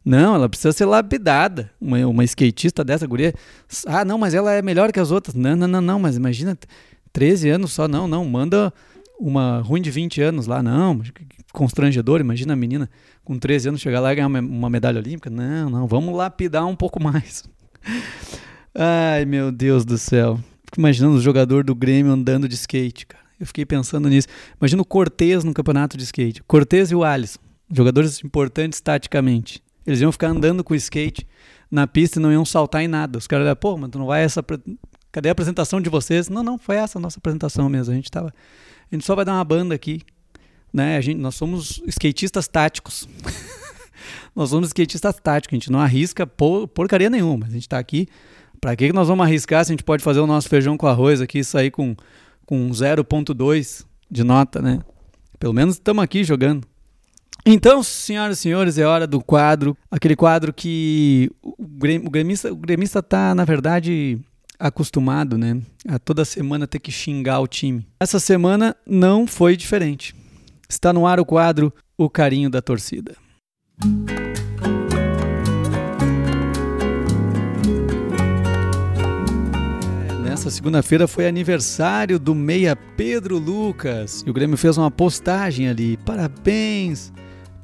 Não, 0.02 0.34
ela 0.34 0.48
precisa 0.48 0.72
ser 0.72 0.86
lapidada. 0.86 1.70
Uma, 1.78 1.98
uma 2.06 2.24
skatista 2.24 2.82
dessa 2.82 3.06
guria. 3.06 3.34
Ah, 3.86 4.06
não, 4.06 4.16
mas 4.16 4.32
ela 4.32 4.54
é 4.54 4.62
melhor 4.62 4.90
que 4.90 5.00
as 5.00 5.10
outras. 5.10 5.34
Não, 5.34 5.54
não, 5.54 5.68
não, 5.68 5.82
não, 5.82 6.00
mas 6.00 6.16
imagina 6.16 6.56
13 7.12 7.50
anos 7.50 7.72
só. 7.72 7.86
Não, 7.86 8.08
não, 8.08 8.24
manda 8.24 8.72
uma 9.20 9.60
ruim 9.60 9.82
de 9.82 9.90
20 9.90 10.22
anos 10.22 10.46
lá. 10.46 10.62
Não, 10.62 11.02
constrangedor. 11.52 12.20
Imagina 12.20 12.52
a 12.52 12.56
menina 12.56 12.90
com 13.24 13.38
13 13.38 13.68
anos 13.68 13.80
chegar 13.80 14.00
lá 14.00 14.12
e 14.12 14.16
ganhar 14.16 14.28
uma 14.28 14.70
medalha 14.70 14.98
olímpica? 14.98 15.30
Não, 15.30 15.70
não, 15.70 15.86
vamos 15.86 16.14
lapidar 16.14 16.66
um 16.66 16.76
pouco 16.76 17.02
mais. 17.02 17.44
Ai, 18.74 19.24
meu 19.24 19.50
Deus 19.50 19.84
do 19.84 19.98
céu. 19.98 20.38
Fico 20.64 20.78
imaginando 20.78 21.16
o 21.16 21.20
jogador 21.20 21.64
do 21.64 21.74
Grêmio 21.74 22.12
andando 22.12 22.48
de 22.48 22.54
skate, 22.54 23.06
cara. 23.06 23.24
Eu 23.40 23.46
fiquei 23.46 23.64
pensando 23.64 24.08
nisso. 24.08 24.28
Imagina 24.60 24.82
o 24.82 24.84
Cortez 24.84 25.44
no 25.44 25.54
campeonato 25.54 25.96
de 25.96 26.04
skate. 26.04 26.42
Cortez 26.42 26.90
e 26.90 26.94
o 26.94 27.04
Alisson, 27.04 27.38
jogadores 27.72 28.22
importantes 28.24 28.80
taticamente. 28.80 29.62
Eles 29.86 30.00
iam 30.00 30.12
ficar 30.12 30.28
andando 30.28 30.62
com 30.62 30.74
o 30.74 30.76
skate 30.76 31.26
na 31.70 31.86
pista 31.86 32.18
e 32.18 32.22
não 32.22 32.32
iam 32.32 32.44
saltar 32.44 32.82
em 32.82 32.88
nada. 32.88 33.18
Os 33.18 33.26
caras 33.26 33.46
iam, 33.46 33.56
pô, 33.56 33.76
mas 33.76 33.90
tu 33.90 33.98
não 33.98 34.06
vai 34.06 34.22
essa. 34.22 34.44
Cadê 35.10 35.28
a 35.28 35.32
apresentação 35.32 35.80
de 35.80 35.88
vocês? 35.88 36.28
Não, 36.28 36.42
não, 36.42 36.58
foi 36.58 36.76
essa 36.76 36.98
a 36.98 37.00
nossa 37.00 37.18
apresentação 37.18 37.68
mesmo. 37.68 37.92
A 37.92 37.96
gente 37.96 38.10
tava. 38.10 38.28
A 38.28 38.94
gente 38.94 39.06
só 39.06 39.14
vai 39.14 39.24
dar 39.24 39.32
uma 39.32 39.44
banda 39.44 39.74
aqui 39.74 40.02
né? 40.72 40.96
A 40.96 41.00
gente, 41.00 41.18
nós 41.18 41.34
somos 41.34 41.82
skatistas 41.86 42.48
táticos. 42.48 43.08
nós 44.34 44.50
somos 44.50 44.68
skatistas 44.68 45.16
táticos, 45.22 45.54
a 45.54 45.56
gente 45.56 45.72
não 45.72 45.80
arrisca 45.80 46.26
por, 46.26 46.68
porcaria 46.68 47.10
nenhuma. 47.10 47.46
A 47.46 47.50
gente 47.50 47.62
está 47.62 47.78
aqui. 47.78 48.08
Para 48.60 48.74
que 48.74 48.92
nós 48.92 49.08
vamos 49.08 49.24
arriscar 49.24 49.64
se 49.64 49.70
a 49.70 49.74
gente 49.74 49.84
pode 49.84 50.02
fazer 50.02 50.20
o 50.20 50.26
nosso 50.26 50.48
feijão 50.48 50.76
com 50.76 50.86
arroz 50.86 51.20
aqui 51.20 51.38
e 51.38 51.44
sair 51.44 51.70
com, 51.70 51.94
com 52.44 52.68
0,2 52.70 53.84
de 54.10 54.24
nota, 54.24 54.60
né? 54.60 54.80
Pelo 55.38 55.52
menos 55.52 55.76
estamos 55.76 56.02
aqui 56.02 56.24
jogando. 56.24 56.66
Então, 57.46 57.82
senhoras 57.82 58.38
e 58.38 58.42
senhores, 58.42 58.78
é 58.78 58.84
hora 58.84 59.06
do 59.06 59.22
quadro. 59.22 59.76
Aquele 59.90 60.16
quadro 60.16 60.52
que 60.52 61.30
o, 61.40 61.54
gremista, 61.58 62.06
o 62.06 62.10
gremista, 62.10 62.52
o 62.52 62.56
gremista 62.56 63.02
tá, 63.02 63.34
na 63.34 63.44
verdade, 63.44 64.18
acostumado, 64.58 65.38
né? 65.38 65.60
A 65.88 65.98
toda 65.98 66.24
semana 66.24 66.66
ter 66.66 66.80
que 66.80 66.90
xingar 66.90 67.40
o 67.40 67.46
time. 67.46 67.86
Essa 68.00 68.18
semana 68.18 68.76
não 68.86 69.26
foi 69.26 69.56
diferente. 69.56 70.14
Está 70.70 70.92
no 70.92 71.06
ar 71.06 71.18
o 71.18 71.24
quadro 71.24 71.72
O 71.96 72.10
Carinho 72.10 72.50
da 72.50 72.60
Torcida. 72.60 73.16
Nessa 80.22 80.50
segunda-feira 80.50 81.08
foi 81.08 81.26
aniversário 81.26 82.18
do 82.18 82.34
meia 82.34 82.76
Pedro 82.76 83.38
Lucas 83.38 84.22
e 84.26 84.30
o 84.30 84.32
Grêmio 84.34 84.58
fez 84.58 84.76
uma 84.76 84.90
postagem 84.90 85.68
ali. 85.68 85.96
Parabéns, 85.96 87.12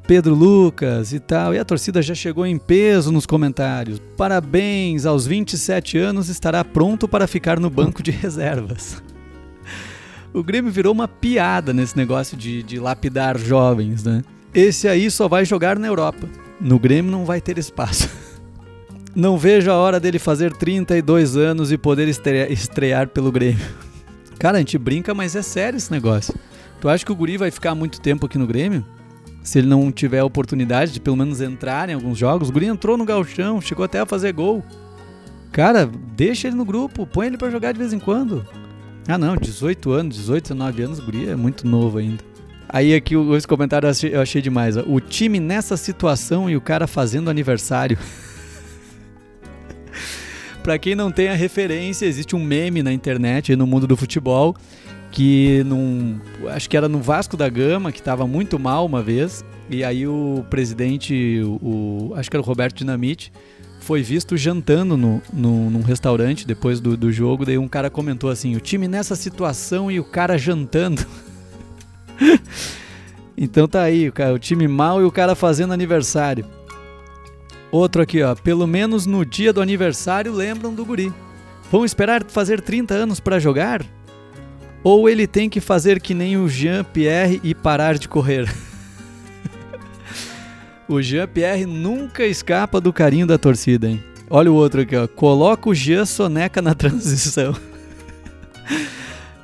Pedro 0.07 0.35
Lucas 0.35 1.13
e 1.13 1.21
tal. 1.21 1.55
E 1.55 1.59
a 1.59 1.65
torcida 1.65 2.01
já 2.01 2.15
chegou 2.15 2.47
em 2.47 2.57
peso 2.57 3.13
nos 3.13 3.27
comentários. 3.27 4.01
Parabéns, 4.17 5.05
aos 5.05 5.27
27 5.27 5.99
anos 5.99 6.31
estará 6.31 6.65
pronto 6.65 7.07
para 7.07 7.27
ficar 7.27 7.61
no 7.61 7.69
banco 7.69 8.03
de 8.03 8.11
reservas. 8.11 9.03
O 10.35 10.43
Grêmio 10.43 10.73
virou 10.73 10.93
uma 10.93 11.07
piada 11.07 11.73
nesse 11.73 11.97
negócio 11.97 12.37
de, 12.37 12.61
de 12.65 12.81
lapidar 12.81 13.39
jovens, 13.39 14.03
né? 14.03 14.21
Esse 14.53 14.89
aí 14.89 15.09
só 15.09 15.29
vai 15.29 15.45
jogar 15.45 15.79
na 15.79 15.87
Europa. 15.87 16.29
No 16.61 16.77
Grêmio 16.77 17.13
não 17.13 17.25
vai 17.25 17.41
ter 17.41 17.57
espaço. 17.57 18.11
Não 19.15 19.39
vejo 19.39 19.71
a 19.71 19.77
hora 19.77 20.01
dele 20.01 20.19
fazer 20.19 20.53
32 20.53 21.37
anos 21.37 21.71
e 21.71 21.79
poder 21.79 22.09
estrear, 22.09 22.51
estrear 22.51 23.07
pelo 23.07 23.31
Grêmio. 23.31 23.65
Cara, 24.41 24.57
a 24.57 24.59
gente 24.59 24.77
brinca, 24.77 25.15
mas 25.15 25.37
é 25.37 25.43
sério 25.43 25.77
esse 25.77 25.89
negócio. 25.89 26.35
Tu 26.81 26.89
acha 26.89 27.07
que 27.07 27.13
o 27.13 27.15
Guri 27.15 27.37
vai 27.37 27.53
ficar 27.53 27.77
muito 27.77 28.01
tempo 28.01 28.27
aqui 28.27 28.37
no 28.37 28.47
Grêmio? 28.47 28.85
Se 29.41 29.61
ele 29.61 29.69
não 29.69 29.93
tiver 29.93 30.19
a 30.19 30.25
oportunidade 30.25 30.91
de 30.91 30.99
pelo 30.99 31.17
menos 31.17 31.41
entrar 31.41 31.89
em 31.89 31.95
alguns 31.95 32.19
jogos. 32.19 32.49
O 32.49 32.53
Guri 32.53 32.67
entrou 32.67 32.97
no 32.97 33.05
galchão, 33.05 33.61
chegou 33.61 33.85
até 33.85 34.01
a 34.01 34.07
fazer 34.07 34.33
gol. 34.33 34.65
Cara, 35.53 35.89
deixa 36.17 36.49
ele 36.49 36.57
no 36.57 36.65
grupo, 36.65 37.07
põe 37.07 37.29
ele 37.29 37.39
para 37.39 37.51
jogar 37.51 37.71
de 37.71 37.79
vez 37.79 37.93
em 37.93 38.01
quando. 38.01 38.45
Ah, 39.07 39.19
não, 39.19 39.37
18 39.37 39.93
anos, 39.93 40.17
18, 40.17 40.55
19 40.55 40.83
anos, 40.83 41.01
guri 41.01 41.29
é 41.29 41.37
muito 41.37 41.67
novo 41.67 41.99
ainda. 41.99 42.25
Aí 42.69 42.95
aqui 42.95 43.17
os 43.17 43.47
comentários 43.47 43.87
eu 43.87 43.91
achei, 43.91 44.17
eu 44.17 44.21
achei 44.21 44.43
demais. 44.43 44.77
Ó. 44.77 44.85
O 44.87 45.01
time 45.01 45.39
nessa 45.39 45.77
situação 45.77 46.49
e 46.49 46.57
o 46.57 46.61
cara 46.61 46.87
fazendo 46.87 47.31
aniversário. 47.31 47.99
para 50.63 50.79
quem 50.79 50.95
não 50.95 51.13
tem 51.13 51.29
a 51.29 51.35
referência, 51.35 52.07
existe 52.07 52.35
um 52.35 52.43
meme 52.43 52.83
na 52.83 52.93
internet 52.93 53.55
no 53.55 53.67
mundo 53.67 53.87
do 53.87 53.97
futebol 53.97 54.57
que 55.15 55.63
num, 55.65 56.19
acho 56.51 56.69
que 56.69 56.77
era 56.77 56.89
no 56.89 56.99
Vasco 56.99 57.37
da 57.37 57.49
Gama, 57.49 57.93
que 57.93 58.01
estava 58.01 58.27
muito 58.27 58.59
mal 58.59 58.85
uma 58.85 59.01
vez, 59.01 59.45
e 59.71 59.85
aí 59.85 60.09
o 60.09 60.45
presidente, 60.51 61.41
o, 61.45 62.11
o 62.11 62.15
acho 62.17 62.29
que 62.29 62.37
era 62.37 62.43
o 62.43 62.45
Roberto 62.45 62.79
Dinamite, 62.79 63.33
foi 63.85 64.03
visto 64.03 64.35
jantando 64.35 64.97
no, 64.97 65.23
no, 65.31 65.71
num 65.71 65.83
restaurante 65.83 66.47
depois 66.47 66.81
do, 66.81 66.97
do 66.97 67.13
jogo. 67.13 67.45
Daí 67.45 67.59
um 67.59 67.69
cara 67.69 67.91
comentou 67.91 68.31
assim: 68.31 68.57
o 68.57 68.61
time 68.61 68.89
nessa 68.89 69.15
situação 69.15 69.91
e 69.91 70.01
o 70.01 70.05
cara 70.05 70.39
jantando. 70.39 71.05
então 73.37 73.69
tá 73.69 73.83
aí, 73.83 74.09
o, 74.09 74.13
cara, 74.13 74.33
o 74.33 74.39
time 74.39 74.67
mal 74.67 75.03
e 75.03 75.05
o 75.05 75.13
cara 75.13 75.35
fazendo 75.35 75.75
aniversário. 75.75 76.47
Outro 77.71 78.01
aqui, 78.01 78.23
ó. 78.23 78.35
Pelo 78.35 78.67
menos 78.67 79.05
no 79.05 79.25
dia 79.25 79.53
do 79.53 79.61
aniversário 79.61 80.33
lembram 80.33 80.75
do 80.75 80.85
guri. 80.85 81.13
Vão 81.71 81.85
esperar 81.85 82.25
fazer 82.25 82.63
30 82.63 82.95
anos 82.95 83.21
para 83.21 83.39
jogar? 83.39 83.85
Ou 84.83 85.09
ele 85.09 85.27
tem 85.27 85.51
que 85.51 85.61
fazer 85.61 86.01
que 86.01 86.15
nem 86.15 86.37
o 86.37 86.49
Jean-Pierre 86.49 87.41
e 87.45 87.55
parar 87.55 87.99
de 87.99 88.09
correr? 88.09 88.51
O 90.89 91.01
Jean-Pierre 91.01 91.65
nunca 91.65 92.27
escapa 92.27 92.81
do 92.81 92.93
carinho 92.93 93.27
da 93.27 93.39
torcida, 93.39 93.89
hein? 93.89 94.03
Olha 94.29 94.53
o 94.53 94.55
outro 94.55 94.83
aqui, 94.83 94.95
ó. 94.97 95.07
Coloca 95.07 95.69
o 95.69 95.75
Jean 95.75 96.05
Soneca 96.05 96.61
na 96.61 96.75
transição. 96.77 97.55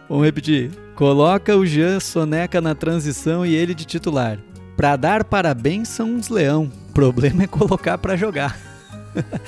Vamos 0.09 0.25
repetir. 0.25 0.71
Coloca 0.95 1.57
o 1.57 1.65
Jean 1.65 1.99
Soneca 1.99 2.61
na 2.61 2.75
transição 2.75 3.47
e 3.47 3.55
ele 3.55 3.75
de 3.75 3.85
titular. 3.85 4.39
Pra 4.77 4.97
dar 4.97 5.25
parabéns 5.25 5.89
são 5.89 6.11
uns 6.11 6.29
leão. 6.29 6.71
Problema 6.93 7.45
é 7.45 7.47
colocar 7.47 7.97
para 7.97 8.17
jogar. 8.17 8.59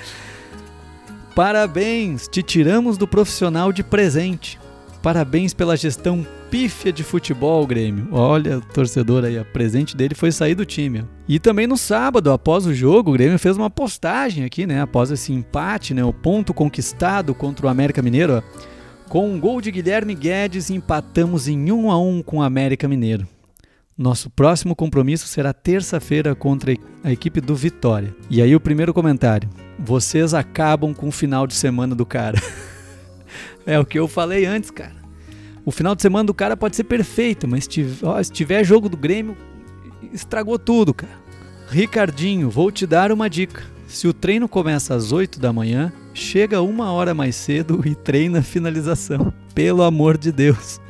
Parabéns, 1.34 2.28
te 2.28 2.42
tiramos 2.42 2.96
do 2.96 3.08
profissional 3.08 3.72
de 3.72 3.82
presente. 3.82 4.58
Parabéns 5.02 5.52
pela 5.52 5.76
gestão 5.76 6.26
pífia 6.52 6.92
de 6.92 7.02
futebol, 7.02 7.66
Grêmio. 7.66 8.08
Olha, 8.12 8.58
o 8.58 8.60
torcedor 8.60 9.24
aí, 9.24 9.38
o 9.38 9.44
presente 9.46 9.96
dele 9.96 10.14
foi 10.14 10.30
sair 10.30 10.54
do 10.54 10.66
time. 10.66 11.02
E 11.26 11.38
também 11.38 11.66
no 11.66 11.78
sábado, 11.78 12.30
após 12.30 12.66
o 12.66 12.74
jogo, 12.74 13.08
o 13.08 13.14
Grêmio 13.14 13.38
fez 13.38 13.56
uma 13.56 13.70
postagem 13.70 14.44
aqui, 14.44 14.66
né? 14.66 14.82
Após 14.82 15.10
esse 15.10 15.32
empate, 15.32 15.94
né? 15.94 16.04
O 16.04 16.12
ponto 16.12 16.52
conquistado 16.52 17.34
contra 17.34 17.64
o 17.64 17.70
América 17.70 18.02
Mineiro. 18.02 18.44
Com 19.08 19.32
um 19.32 19.40
gol 19.40 19.62
de 19.62 19.70
Guilherme 19.70 20.14
Guedes, 20.14 20.68
empatamos 20.68 21.48
em 21.48 21.72
1 21.72 21.90
a 21.90 21.98
1 21.98 22.22
com 22.22 22.36
o 22.36 22.42
América 22.42 22.86
Mineiro. 22.86 23.26
Nosso 23.96 24.28
próximo 24.28 24.76
compromisso 24.76 25.26
será 25.26 25.54
terça-feira 25.54 26.34
contra 26.34 26.76
a 27.02 27.10
equipe 27.10 27.40
do 27.40 27.54
Vitória. 27.54 28.14
E 28.28 28.42
aí 28.42 28.54
o 28.54 28.60
primeiro 28.60 28.92
comentário. 28.92 29.48
Vocês 29.78 30.34
acabam 30.34 30.92
com 30.92 31.08
o 31.08 31.12
final 31.12 31.46
de 31.46 31.54
semana 31.54 31.94
do 31.94 32.04
cara. 32.04 32.38
é 33.64 33.80
o 33.80 33.86
que 33.86 33.98
eu 33.98 34.06
falei 34.06 34.44
antes, 34.44 34.70
cara. 34.70 35.01
O 35.64 35.70
final 35.70 35.94
de 35.94 36.02
semana 36.02 36.26
do 36.26 36.34
cara 36.34 36.56
pode 36.56 36.74
ser 36.74 36.84
perfeito, 36.84 37.46
mas 37.46 37.64
se 37.64 38.32
tiver 38.32 38.64
jogo 38.64 38.88
do 38.88 38.96
Grêmio, 38.96 39.36
estragou 40.12 40.58
tudo, 40.58 40.92
cara. 40.92 41.22
Ricardinho, 41.68 42.50
vou 42.50 42.70
te 42.70 42.86
dar 42.86 43.12
uma 43.12 43.30
dica. 43.30 43.62
Se 43.86 44.08
o 44.08 44.12
treino 44.12 44.48
começa 44.48 44.94
às 44.94 45.12
8 45.12 45.38
da 45.38 45.52
manhã, 45.52 45.92
chega 46.12 46.60
uma 46.60 46.90
hora 46.92 47.14
mais 47.14 47.36
cedo 47.36 47.82
e 47.84 47.94
treina 47.94 48.40
a 48.40 48.42
finalização. 48.42 49.32
Pelo 49.54 49.82
amor 49.82 50.18
de 50.18 50.32
Deus. 50.32 50.80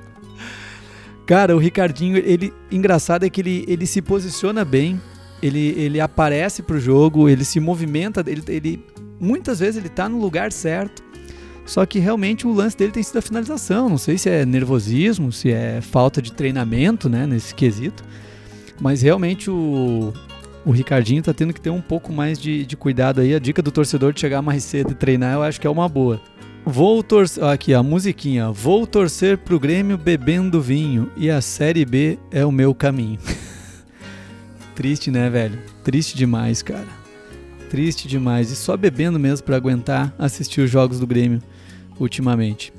Cara, 1.26 1.54
o 1.54 1.58
Ricardinho, 1.58 2.16
ele 2.16 2.52
engraçado 2.70 3.24
é 3.24 3.30
que 3.30 3.40
ele, 3.40 3.64
ele 3.68 3.86
se 3.86 4.02
posiciona 4.02 4.64
bem, 4.64 5.00
ele, 5.42 5.74
ele 5.76 6.00
aparece 6.00 6.62
pro 6.62 6.80
jogo, 6.80 7.28
ele 7.28 7.44
se 7.44 7.60
movimenta, 7.60 8.24
ele, 8.26 8.42
ele 8.48 8.86
muitas 9.20 9.60
vezes 9.60 9.76
ele 9.76 9.88
tá 9.88 10.08
no 10.08 10.18
lugar 10.18 10.52
certo. 10.52 11.02
Só 11.64 11.86
que 11.86 11.98
realmente 11.98 12.46
o 12.46 12.52
lance 12.52 12.76
dele 12.76 12.92
tem 12.92 13.02
sido 13.02 13.18
a 13.18 13.22
finalização. 13.22 13.88
Não 13.88 13.98
sei 13.98 14.18
se 14.18 14.28
é 14.28 14.44
nervosismo, 14.44 15.32
se 15.32 15.50
é 15.50 15.80
falta 15.80 16.20
de 16.20 16.32
treinamento, 16.32 17.08
né, 17.08 17.26
nesse 17.26 17.54
quesito. 17.54 18.02
Mas 18.80 19.02
realmente 19.02 19.50
o, 19.50 20.12
o 20.64 20.70
Ricardinho 20.70 21.22
tá 21.22 21.32
tendo 21.32 21.52
que 21.52 21.60
ter 21.60 21.70
um 21.70 21.80
pouco 21.80 22.12
mais 22.12 22.38
de, 22.38 22.66
de 22.66 22.76
cuidado 22.76 23.20
aí. 23.20 23.34
A 23.34 23.38
dica 23.38 23.62
do 23.62 23.70
torcedor 23.70 24.12
de 24.12 24.20
chegar 24.20 24.42
mais 24.42 24.64
cedo 24.64 24.92
e 24.92 24.94
treinar, 24.94 25.34
eu 25.34 25.42
acho 25.42 25.60
que 25.60 25.66
é 25.66 25.70
uma 25.70 25.88
boa. 25.88 26.20
Vou 26.64 27.02
torcer. 27.02 27.42
Aqui, 27.44 27.74
a 27.74 27.82
musiquinha. 27.82 28.50
Vou 28.50 28.86
torcer 28.86 29.38
pro 29.38 29.58
Grêmio 29.58 29.96
bebendo 29.96 30.60
vinho 30.60 31.10
e 31.16 31.30
a 31.30 31.40
Série 31.40 31.84
B 31.84 32.18
é 32.30 32.44
o 32.44 32.52
meu 32.52 32.74
caminho. 32.74 33.18
Triste, 34.74 35.10
né, 35.10 35.28
velho? 35.28 35.58
Triste 35.84 36.16
demais, 36.16 36.62
cara. 36.62 36.88
Triste 37.68 38.06
demais. 38.06 38.50
E 38.50 38.56
só 38.56 38.76
bebendo 38.76 39.18
mesmo 39.18 39.44
para 39.44 39.56
aguentar 39.56 40.14
assistir 40.18 40.60
os 40.60 40.70
jogos 40.70 41.00
do 41.00 41.06
Grêmio 41.06 41.42
ultimamente. 41.98 42.72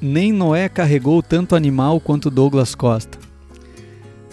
Nem 0.00 0.32
Noé 0.32 0.68
carregou 0.68 1.22
tanto 1.22 1.56
animal 1.56 2.00
quanto 2.00 2.30
Douglas 2.30 2.74
Costa. 2.74 3.18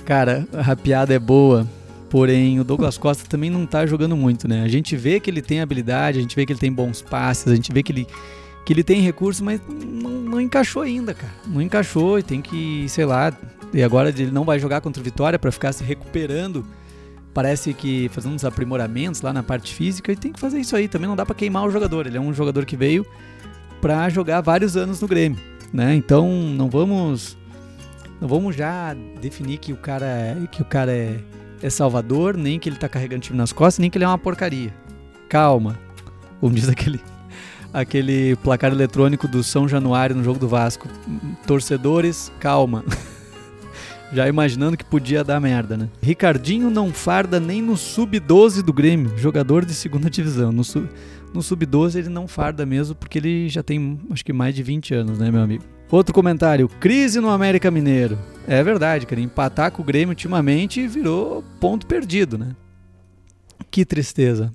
Cara, 0.06 0.48
a 0.54 0.75
piada 0.75 1.13
é 1.13 1.20
boa, 1.20 1.68
porém 2.10 2.60
o 2.60 2.63
Douglas 2.63 2.98
Costa 2.98 3.28
também 3.30 3.50
não 3.50 3.66
tá 3.66 3.86
jogando 3.86 4.18
muito, 4.18 4.48
né? 4.48 4.63
A 4.63 4.68
gente 4.68 4.98
vê 4.98 5.20
que 5.20 5.30
ele 5.30 5.42
tem 5.42 5.62
habilidade, 5.62 6.20
a 6.20 6.22
gente 6.22 6.36
vê 6.36 6.46
que 6.46 6.51
ele 6.51 6.60
tem 6.60 6.74
bons 6.74 7.01
passes, 7.01 7.48
a 7.48 7.56
gente 7.56 7.72
vê 7.72 7.82
que 7.82 7.92
ele 7.92 8.08
que 8.66 8.74
ele 8.74 8.84
tem 8.84 9.01
recurso, 9.01 9.44
mas 9.44 9.60
não, 9.68 10.12
não, 10.12 10.42
encaixou 10.42 10.84
ainda, 10.84 11.13
cara. 11.13 11.34
Não 11.48 11.62
encaixou 11.62 12.20
e 12.20 12.24
tem 12.24 12.42
que, 12.42 12.86
sei 12.90 13.06
lá. 13.06 13.34
E 13.74 13.82
agora 13.82 14.10
ele 14.10 14.32
não 14.32 14.44
vai 14.44 14.60
jogar 14.60 14.82
contra 14.82 15.01
o 15.01 15.04
Vitória 15.04 15.40
para 15.40 15.51
ficar 15.51 15.74
se 15.74 15.84
recuperando. 15.84 16.66
Parece 17.34 17.74
que 17.74 18.10
fazendo 18.10 18.36
uns 18.36 18.46
aprimoramentos 18.46 19.22
lá 19.22 19.34
na 19.34 19.42
parte 19.42 19.74
física 19.74 20.12
e 20.12 20.16
tem 20.16 20.32
que 20.32 20.40
fazer 20.40 20.60
isso 20.60 20.75
aí. 20.75 20.88
Também 20.88 21.08
não 21.08 21.16
dá 21.16 21.25
para 21.25 21.34
queimar 21.34 21.66
o 21.66 21.72
jogador. 21.72 22.06
Ele 22.06 22.18
é 22.18 22.22
um 22.22 22.34
jogador 22.34 22.66
que 22.66 22.75
veio 22.75 23.06
para 23.81 24.07
jogar 24.09 24.41
vários 24.41 24.77
anos 24.77 25.01
no 25.01 25.07
Grêmio, 25.07 25.39
né? 25.73 25.95
Então 25.95 26.29
não 26.31 26.69
vamos 26.69 27.38
não 28.21 28.27
vamos 28.27 28.55
já 28.55 28.95
definir 29.19 29.57
que 29.57 29.73
o 29.73 29.77
cara 29.77 30.05
é, 30.05 30.38
que 30.51 30.61
o 30.61 30.65
cara 30.65 30.91
é, 30.91 31.19
é 31.61 31.69
salvador, 31.69 32.38
nem 32.38 32.59
que 32.59 32.69
ele 32.69 32.75
tá 32.75 32.88
carregando 32.88 33.23
time 33.23 33.38
nas 33.38 33.51
costas, 33.51 33.79
nem 33.79 33.89
que 33.89 33.97
ele 33.97 34.05
é 34.05 34.07
uma 34.07 34.17
porcaria. 34.17 34.73
Calma. 35.27 35.77
Como 36.39 36.53
diz 36.53 36.69
aquele 36.69 37.01
aquele 37.73 38.35
placar 38.38 38.71
eletrônico 38.71 39.27
do 39.27 39.44
São 39.44 39.67
Januário 39.67 40.15
no 40.15 40.24
jogo 40.24 40.37
do 40.37 40.48
Vasco. 40.48 40.87
Torcedores, 41.48 42.31
calma. 42.39 42.83
Já 44.13 44.27
imaginando 44.27 44.75
que 44.75 44.83
podia 44.83 45.24
dar 45.24 45.39
merda, 45.39 45.77
né? 45.77 45.89
Ricardinho 46.01 46.70
não 46.70 46.91
farda 46.91 47.39
nem 47.39 47.61
no 47.61 47.77
sub-12 47.77 48.61
do 48.61 48.74
Grêmio, 48.74 49.17
jogador 49.17 49.63
de 49.63 49.74
segunda 49.74 50.09
divisão. 50.09 50.51
No, 50.51 50.65
sub, 50.65 50.89
no 51.33 51.41
sub-12 51.41 51.96
ele 51.96 52.09
não 52.09 52.27
farda 52.27 52.65
mesmo, 52.65 52.96
porque 52.96 53.17
ele 53.17 53.50
já 53.50 53.63
tem 53.63 54.00
acho 54.09 54.24
que 54.24 54.33
mais 54.33 54.53
de 54.53 54.63
20 54.63 54.94
anos, 54.94 55.20
né, 55.20 55.31
meu 55.31 55.41
amigo? 55.41 55.63
Outro 55.91 56.13
comentário: 56.13 56.70
crise 56.79 57.20
no 57.20 57.29
América 57.29 57.70
Mineiro. 57.70 58.17
É 58.48 58.63
verdade, 58.63 59.05
cara. 59.05 59.20
Empatar 59.22 59.72
com 59.72 59.81
o 59.81 59.85
Grêmio 59.85 60.09
ultimamente 60.09 60.87
virou 60.87 61.44
ponto 61.59 61.85
perdido, 61.85 62.37
né? 62.37 62.55
Que 63.70 63.85
tristeza. 63.85 64.53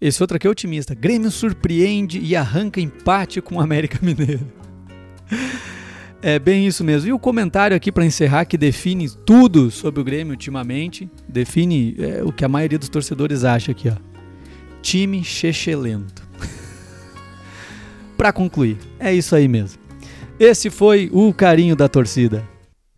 Esse 0.00 0.22
outro 0.22 0.36
aqui 0.36 0.46
é 0.46 0.50
otimista. 0.50 0.94
Grêmio 0.94 1.30
surpreende 1.30 2.20
e 2.20 2.36
arranca 2.36 2.80
empate 2.80 3.40
com 3.40 3.56
o 3.56 3.60
América 3.60 3.98
Mineiro. 4.02 4.46
É 6.22 6.38
bem 6.38 6.66
isso 6.66 6.82
mesmo. 6.82 7.08
E 7.08 7.12
o 7.12 7.18
comentário 7.18 7.76
aqui 7.76 7.92
para 7.92 8.04
encerrar 8.04 8.44
que 8.46 8.56
define 8.56 9.08
tudo 9.08 9.70
sobre 9.70 10.00
o 10.00 10.04
Grêmio 10.04 10.32
ultimamente, 10.32 11.08
define 11.28 11.94
é, 11.98 12.22
o 12.24 12.32
que 12.32 12.44
a 12.44 12.48
maioria 12.48 12.78
dos 12.78 12.88
torcedores 12.88 13.44
acha 13.44 13.72
aqui, 13.72 13.88
ó. 13.88 14.15
Time 14.86 15.24
chechelento. 15.24 16.22
para 18.16 18.32
concluir, 18.32 18.78
é 19.00 19.12
isso 19.12 19.34
aí 19.34 19.48
mesmo. 19.48 19.80
Esse 20.38 20.70
foi 20.70 21.10
o 21.12 21.34
carinho 21.34 21.74
da 21.74 21.88
torcida. 21.88 22.48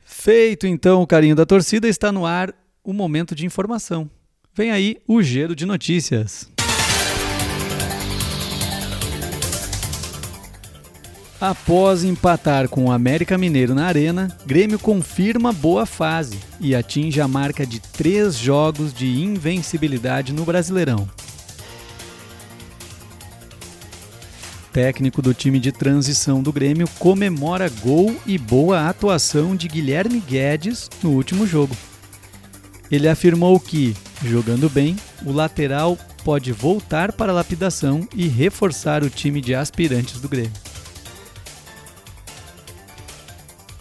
Feito 0.05 0.67
então 0.67 1.01
o 1.01 1.07
carinho 1.07 1.35
da 1.35 1.47
torcida, 1.47 1.89
está 1.89 2.13
no 2.13 2.27
ar 2.27 2.55
o 2.85 2.93
momento 2.93 3.35
de 3.35 3.47
informação. 3.47 4.11
Vem 4.55 4.71
aí 4.71 4.99
o 5.09 5.23
giro 5.23 5.57
de 5.57 5.65
notícias. 5.65 6.53
Após 11.41 12.05
empatar 12.05 12.69
com 12.69 12.85
o 12.85 12.93
América 12.93 13.39
Mineiro 13.39 13.75
na 13.75 13.87
Arena, 13.87 14.37
Grêmio 14.45 14.79
confirma 14.79 15.55
boa 15.55 15.87
fase 15.87 16.39
e 16.61 16.75
atinge 16.75 17.19
a 17.19 17.27
marca 17.27 17.65
de 17.65 17.81
três 17.81 18.37
jogos 18.37 18.93
de 18.93 19.23
invencibilidade 19.23 20.35
no 20.35 20.45
Brasileirão. 20.45 21.09
Técnico 24.79 25.21
do 25.21 25.35
time 25.35 25.59
de 25.59 25.73
transição 25.73 26.41
do 26.41 26.53
Grêmio 26.53 26.89
comemora 27.01 27.69
gol 27.69 28.15
e 28.25 28.39
boa 28.39 28.89
atuação 28.89 29.57
de 29.57 29.67
Guilherme 29.67 30.21
Guedes 30.21 30.89
no 31.03 31.11
último 31.11 31.45
jogo. 31.45 31.77
Ele 32.89 33.09
afirmou 33.09 33.59
que, 33.59 33.97
jogando 34.25 34.71
bem, 34.71 34.95
o 35.27 35.33
lateral 35.33 35.99
pode 36.23 36.53
voltar 36.53 37.11
para 37.11 37.33
a 37.33 37.35
lapidação 37.35 38.07
e 38.15 38.29
reforçar 38.29 39.03
o 39.03 39.11
time 39.11 39.41
de 39.41 39.53
aspirantes 39.53 40.21
do 40.21 40.29
Grêmio. 40.29 40.53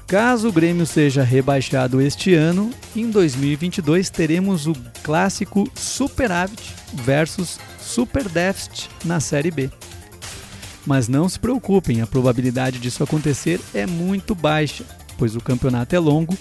Caso 0.07 0.49
o 0.49 0.51
Grêmio 0.51 0.87
seja 0.87 1.21
rebaixado 1.21 2.01
este 2.01 2.33
ano, 2.33 2.71
em 2.95 3.11
2022 3.11 4.09
teremos 4.09 4.65
o 4.65 4.73
clássico 5.03 5.69
superávit 5.75 6.73
versus 6.91 7.59
super 7.79 8.27
déficit 8.27 8.89
na 9.05 9.19
Série 9.19 9.51
B. 9.51 9.69
Mas 10.87 11.09
não 11.09 11.27
se 11.27 11.37
preocupem, 11.37 12.01
a 12.01 12.07
probabilidade 12.07 12.79
disso 12.79 13.03
acontecer 13.03 13.59
é 13.73 13.85
muito 13.85 14.33
baixa, 14.33 14.85
pois 15.17 15.35
o 15.35 15.41
campeonato 15.41 15.93
é 15.93 15.99
longo 15.99 16.37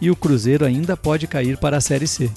e 0.00 0.08
o 0.08 0.14
Cruzeiro 0.14 0.64
ainda 0.64 0.96
pode 0.96 1.26
cair 1.26 1.56
para 1.56 1.78
a 1.78 1.80
Série 1.80 2.06
C. 2.06 2.30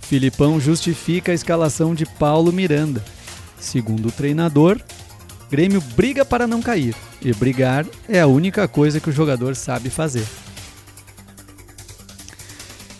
Filipão 0.00 0.58
justifica 0.58 1.30
a 1.30 1.34
escalação 1.36 1.94
de 1.94 2.04
Paulo 2.04 2.52
Miranda. 2.52 3.04
Segundo 3.60 4.08
o 4.08 4.12
treinador, 4.12 4.80
Grêmio 5.48 5.80
briga 5.80 6.24
para 6.24 6.48
não 6.48 6.60
cair, 6.60 6.96
e 7.22 7.32
brigar 7.32 7.86
é 8.08 8.20
a 8.20 8.26
única 8.26 8.66
coisa 8.66 8.98
que 8.98 9.10
o 9.10 9.12
jogador 9.12 9.54
sabe 9.54 9.88
fazer. 9.88 10.26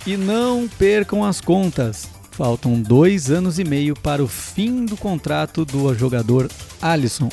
E 0.06 0.16
não 0.16 0.68
percam 0.78 1.24
as 1.24 1.40
contas. 1.40 2.08
Faltam 2.30 2.80
dois 2.80 3.30
anos 3.30 3.58
e 3.58 3.64
meio 3.64 3.94
para 3.94 4.22
o 4.22 4.28
fim 4.28 4.84
do 4.84 4.96
contrato 4.96 5.64
do 5.64 5.94
jogador 5.94 6.50
Alisson. 6.80 7.28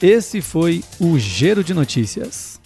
Esse 0.00 0.40
foi 0.40 0.82
o 1.00 1.18
Giro 1.18 1.64
de 1.64 1.74
Notícias. 1.74 2.60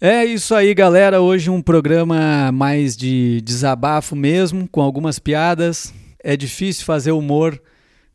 É 0.00 0.24
isso 0.24 0.54
aí, 0.54 0.74
galera. 0.74 1.20
Hoje 1.20 1.48
um 1.48 1.62
programa 1.62 2.50
mais 2.50 2.96
de 2.96 3.40
desabafo 3.42 4.16
mesmo, 4.16 4.68
com 4.68 4.82
algumas 4.82 5.20
piadas. 5.20 5.94
É 6.18 6.36
difícil 6.36 6.84
fazer 6.84 7.12
humor 7.12 7.60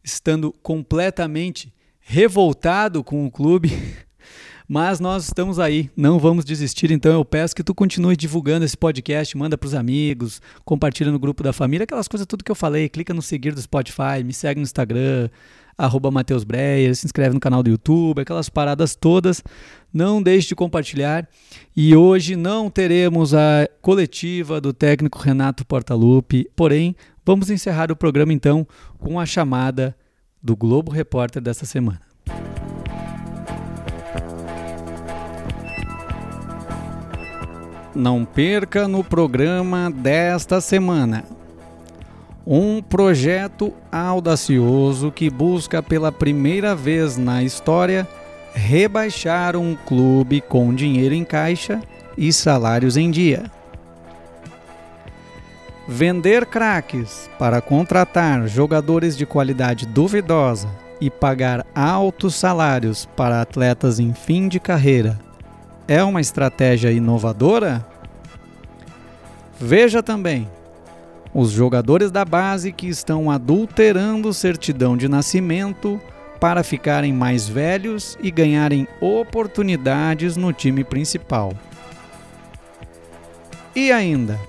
estando 0.03 0.53
completamente 0.61 1.73
revoltado 2.01 3.03
com 3.03 3.25
o 3.25 3.31
clube, 3.31 3.71
Mas 4.67 4.99
nós 4.99 5.23
estamos 5.23 5.59
aí, 5.59 5.89
não 5.95 6.19
vamos 6.19 6.43
desistir, 6.43 6.91
então 6.91 7.13
eu 7.13 7.23
peço 7.23 7.55
que 7.55 7.63
tu 7.63 7.73
continue 7.73 8.17
divulgando 8.17 8.65
esse 8.65 8.75
podcast, 8.75 9.37
manda 9.37 9.57
para 9.57 9.67
os 9.67 9.73
amigos, 9.73 10.41
compartilha 10.65 11.09
no 11.09 11.17
grupo 11.17 11.41
da 11.41 11.53
família, 11.53 11.85
aquelas 11.85 12.07
coisas 12.07 12.27
tudo 12.27 12.43
que 12.43 12.51
eu 12.51 12.55
falei, 12.55 12.89
clica 12.89 13.13
no 13.13 13.21
seguir 13.21 13.53
do 13.53 13.61
Spotify, 13.61 14.23
me 14.25 14.33
segue 14.33 14.59
no 14.59 14.65
Instagram, 14.65 15.29
Matheus 16.11 16.43
Breyer, 16.43 16.95
se 16.95 17.05
inscreve 17.05 17.33
no 17.33 17.39
canal 17.39 17.61
do 17.61 17.69
YouTube, 17.69 18.21
aquelas 18.21 18.49
paradas 18.49 18.95
todas. 18.95 19.43
Não 19.93 20.21
deixe 20.21 20.49
de 20.49 20.55
compartilhar. 20.55 21.27
E 21.75 21.95
hoje 21.95 22.35
não 22.35 22.69
teremos 22.69 23.33
a 23.33 23.69
coletiva 23.81 24.59
do 24.59 24.73
técnico 24.73 25.19
Renato 25.19 25.65
Portaluppi, 25.65 26.49
porém, 26.55 26.95
vamos 27.25 27.49
encerrar 27.49 27.91
o 27.91 27.95
programa 27.95 28.33
então 28.33 28.67
com 28.97 29.19
a 29.19 29.25
chamada 29.25 29.95
do 30.41 30.55
Globo 30.55 30.91
Repórter 30.91 31.41
dessa 31.41 31.65
semana. 31.65 32.01
Não 37.97 38.23
perca 38.23 38.87
no 38.87 39.03
programa 39.03 39.89
desta 39.89 40.61
semana 40.61 41.23
um 42.45 42.79
projeto 42.79 43.73
audacioso 43.91 45.11
que 45.11 45.31
busca 45.31 45.81
pela 45.81 46.11
primeira 46.11 46.75
vez 46.75 47.17
na 47.17 47.41
história 47.41 48.07
rebaixar 48.53 49.55
um 49.55 49.75
clube 49.75 50.41
com 50.41 50.75
dinheiro 50.75 51.15
em 51.15 51.25
caixa 51.25 51.81
e 52.15 52.31
salários 52.31 52.97
em 52.97 53.09
dia. 53.09 53.51
Vender 55.87 56.45
craques 56.45 57.27
para 57.39 57.61
contratar 57.61 58.47
jogadores 58.47 59.17
de 59.17 59.25
qualidade 59.25 59.87
duvidosa 59.87 60.69
e 61.01 61.09
pagar 61.09 61.65
altos 61.73 62.35
salários 62.35 63.07
para 63.17 63.41
atletas 63.41 63.99
em 63.99 64.13
fim 64.13 64.47
de 64.47 64.59
carreira 64.59 65.25
é 65.87 66.03
uma 66.03 66.21
estratégia 66.21 66.91
inovadora? 66.91 67.85
Veja 69.59 70.03
também 70.03 70.47
os 71.33 71.51
jogadores 71.51 72.11
da 72.11 72.25
base 72.25 72.71
que 72.71 72.87
estão 72.87 73.29
adulterando 73.29 74.33
certidão 74.33 74.97
de 74.97 75.07
nascimento 75.07 76.01
para 76.39 76.63
ficarem 76.63 77.13
mais 77.13 77.47
velhos 77.47 78.17
e 78.21 78.29
ganharem 78.29 78.87
oportunidades 79.01 80.37
no 80.37 80.53
time 80.53 80.83
principal. 80.83 81.53
E 83.75 83.91
ainda, 83.91 84.39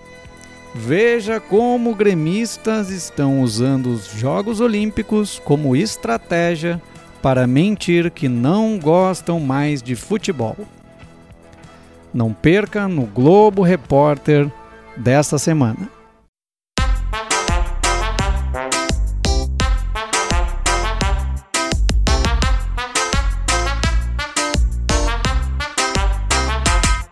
veja 0.74 1.40
como 1.40 1.94
gremistas 1.94 2.90
estão 2.90 3.42
usando 3.42 3.88
os 3.88 4.10
Jogos 4.12 4.60
Olímpicos 4.60 5.40
como 5.44 5.76
estratégia 5.76 6.80
para 7.20 7.46
mentir 7.46 8.10
que 8.10 8.28
não 8.28 8.78
gostam 8.78 9.40
mais 9.40 9.82
de 9.82 9.94
futebol. 9.94 10.56
Não 12.12 12.32
perca 12.32 12.88
no 12.88 13.02
Globo 13.02 13.62
Repórter 13.62 14.50
desta 14.96 15.38
semana. 15.38 15.97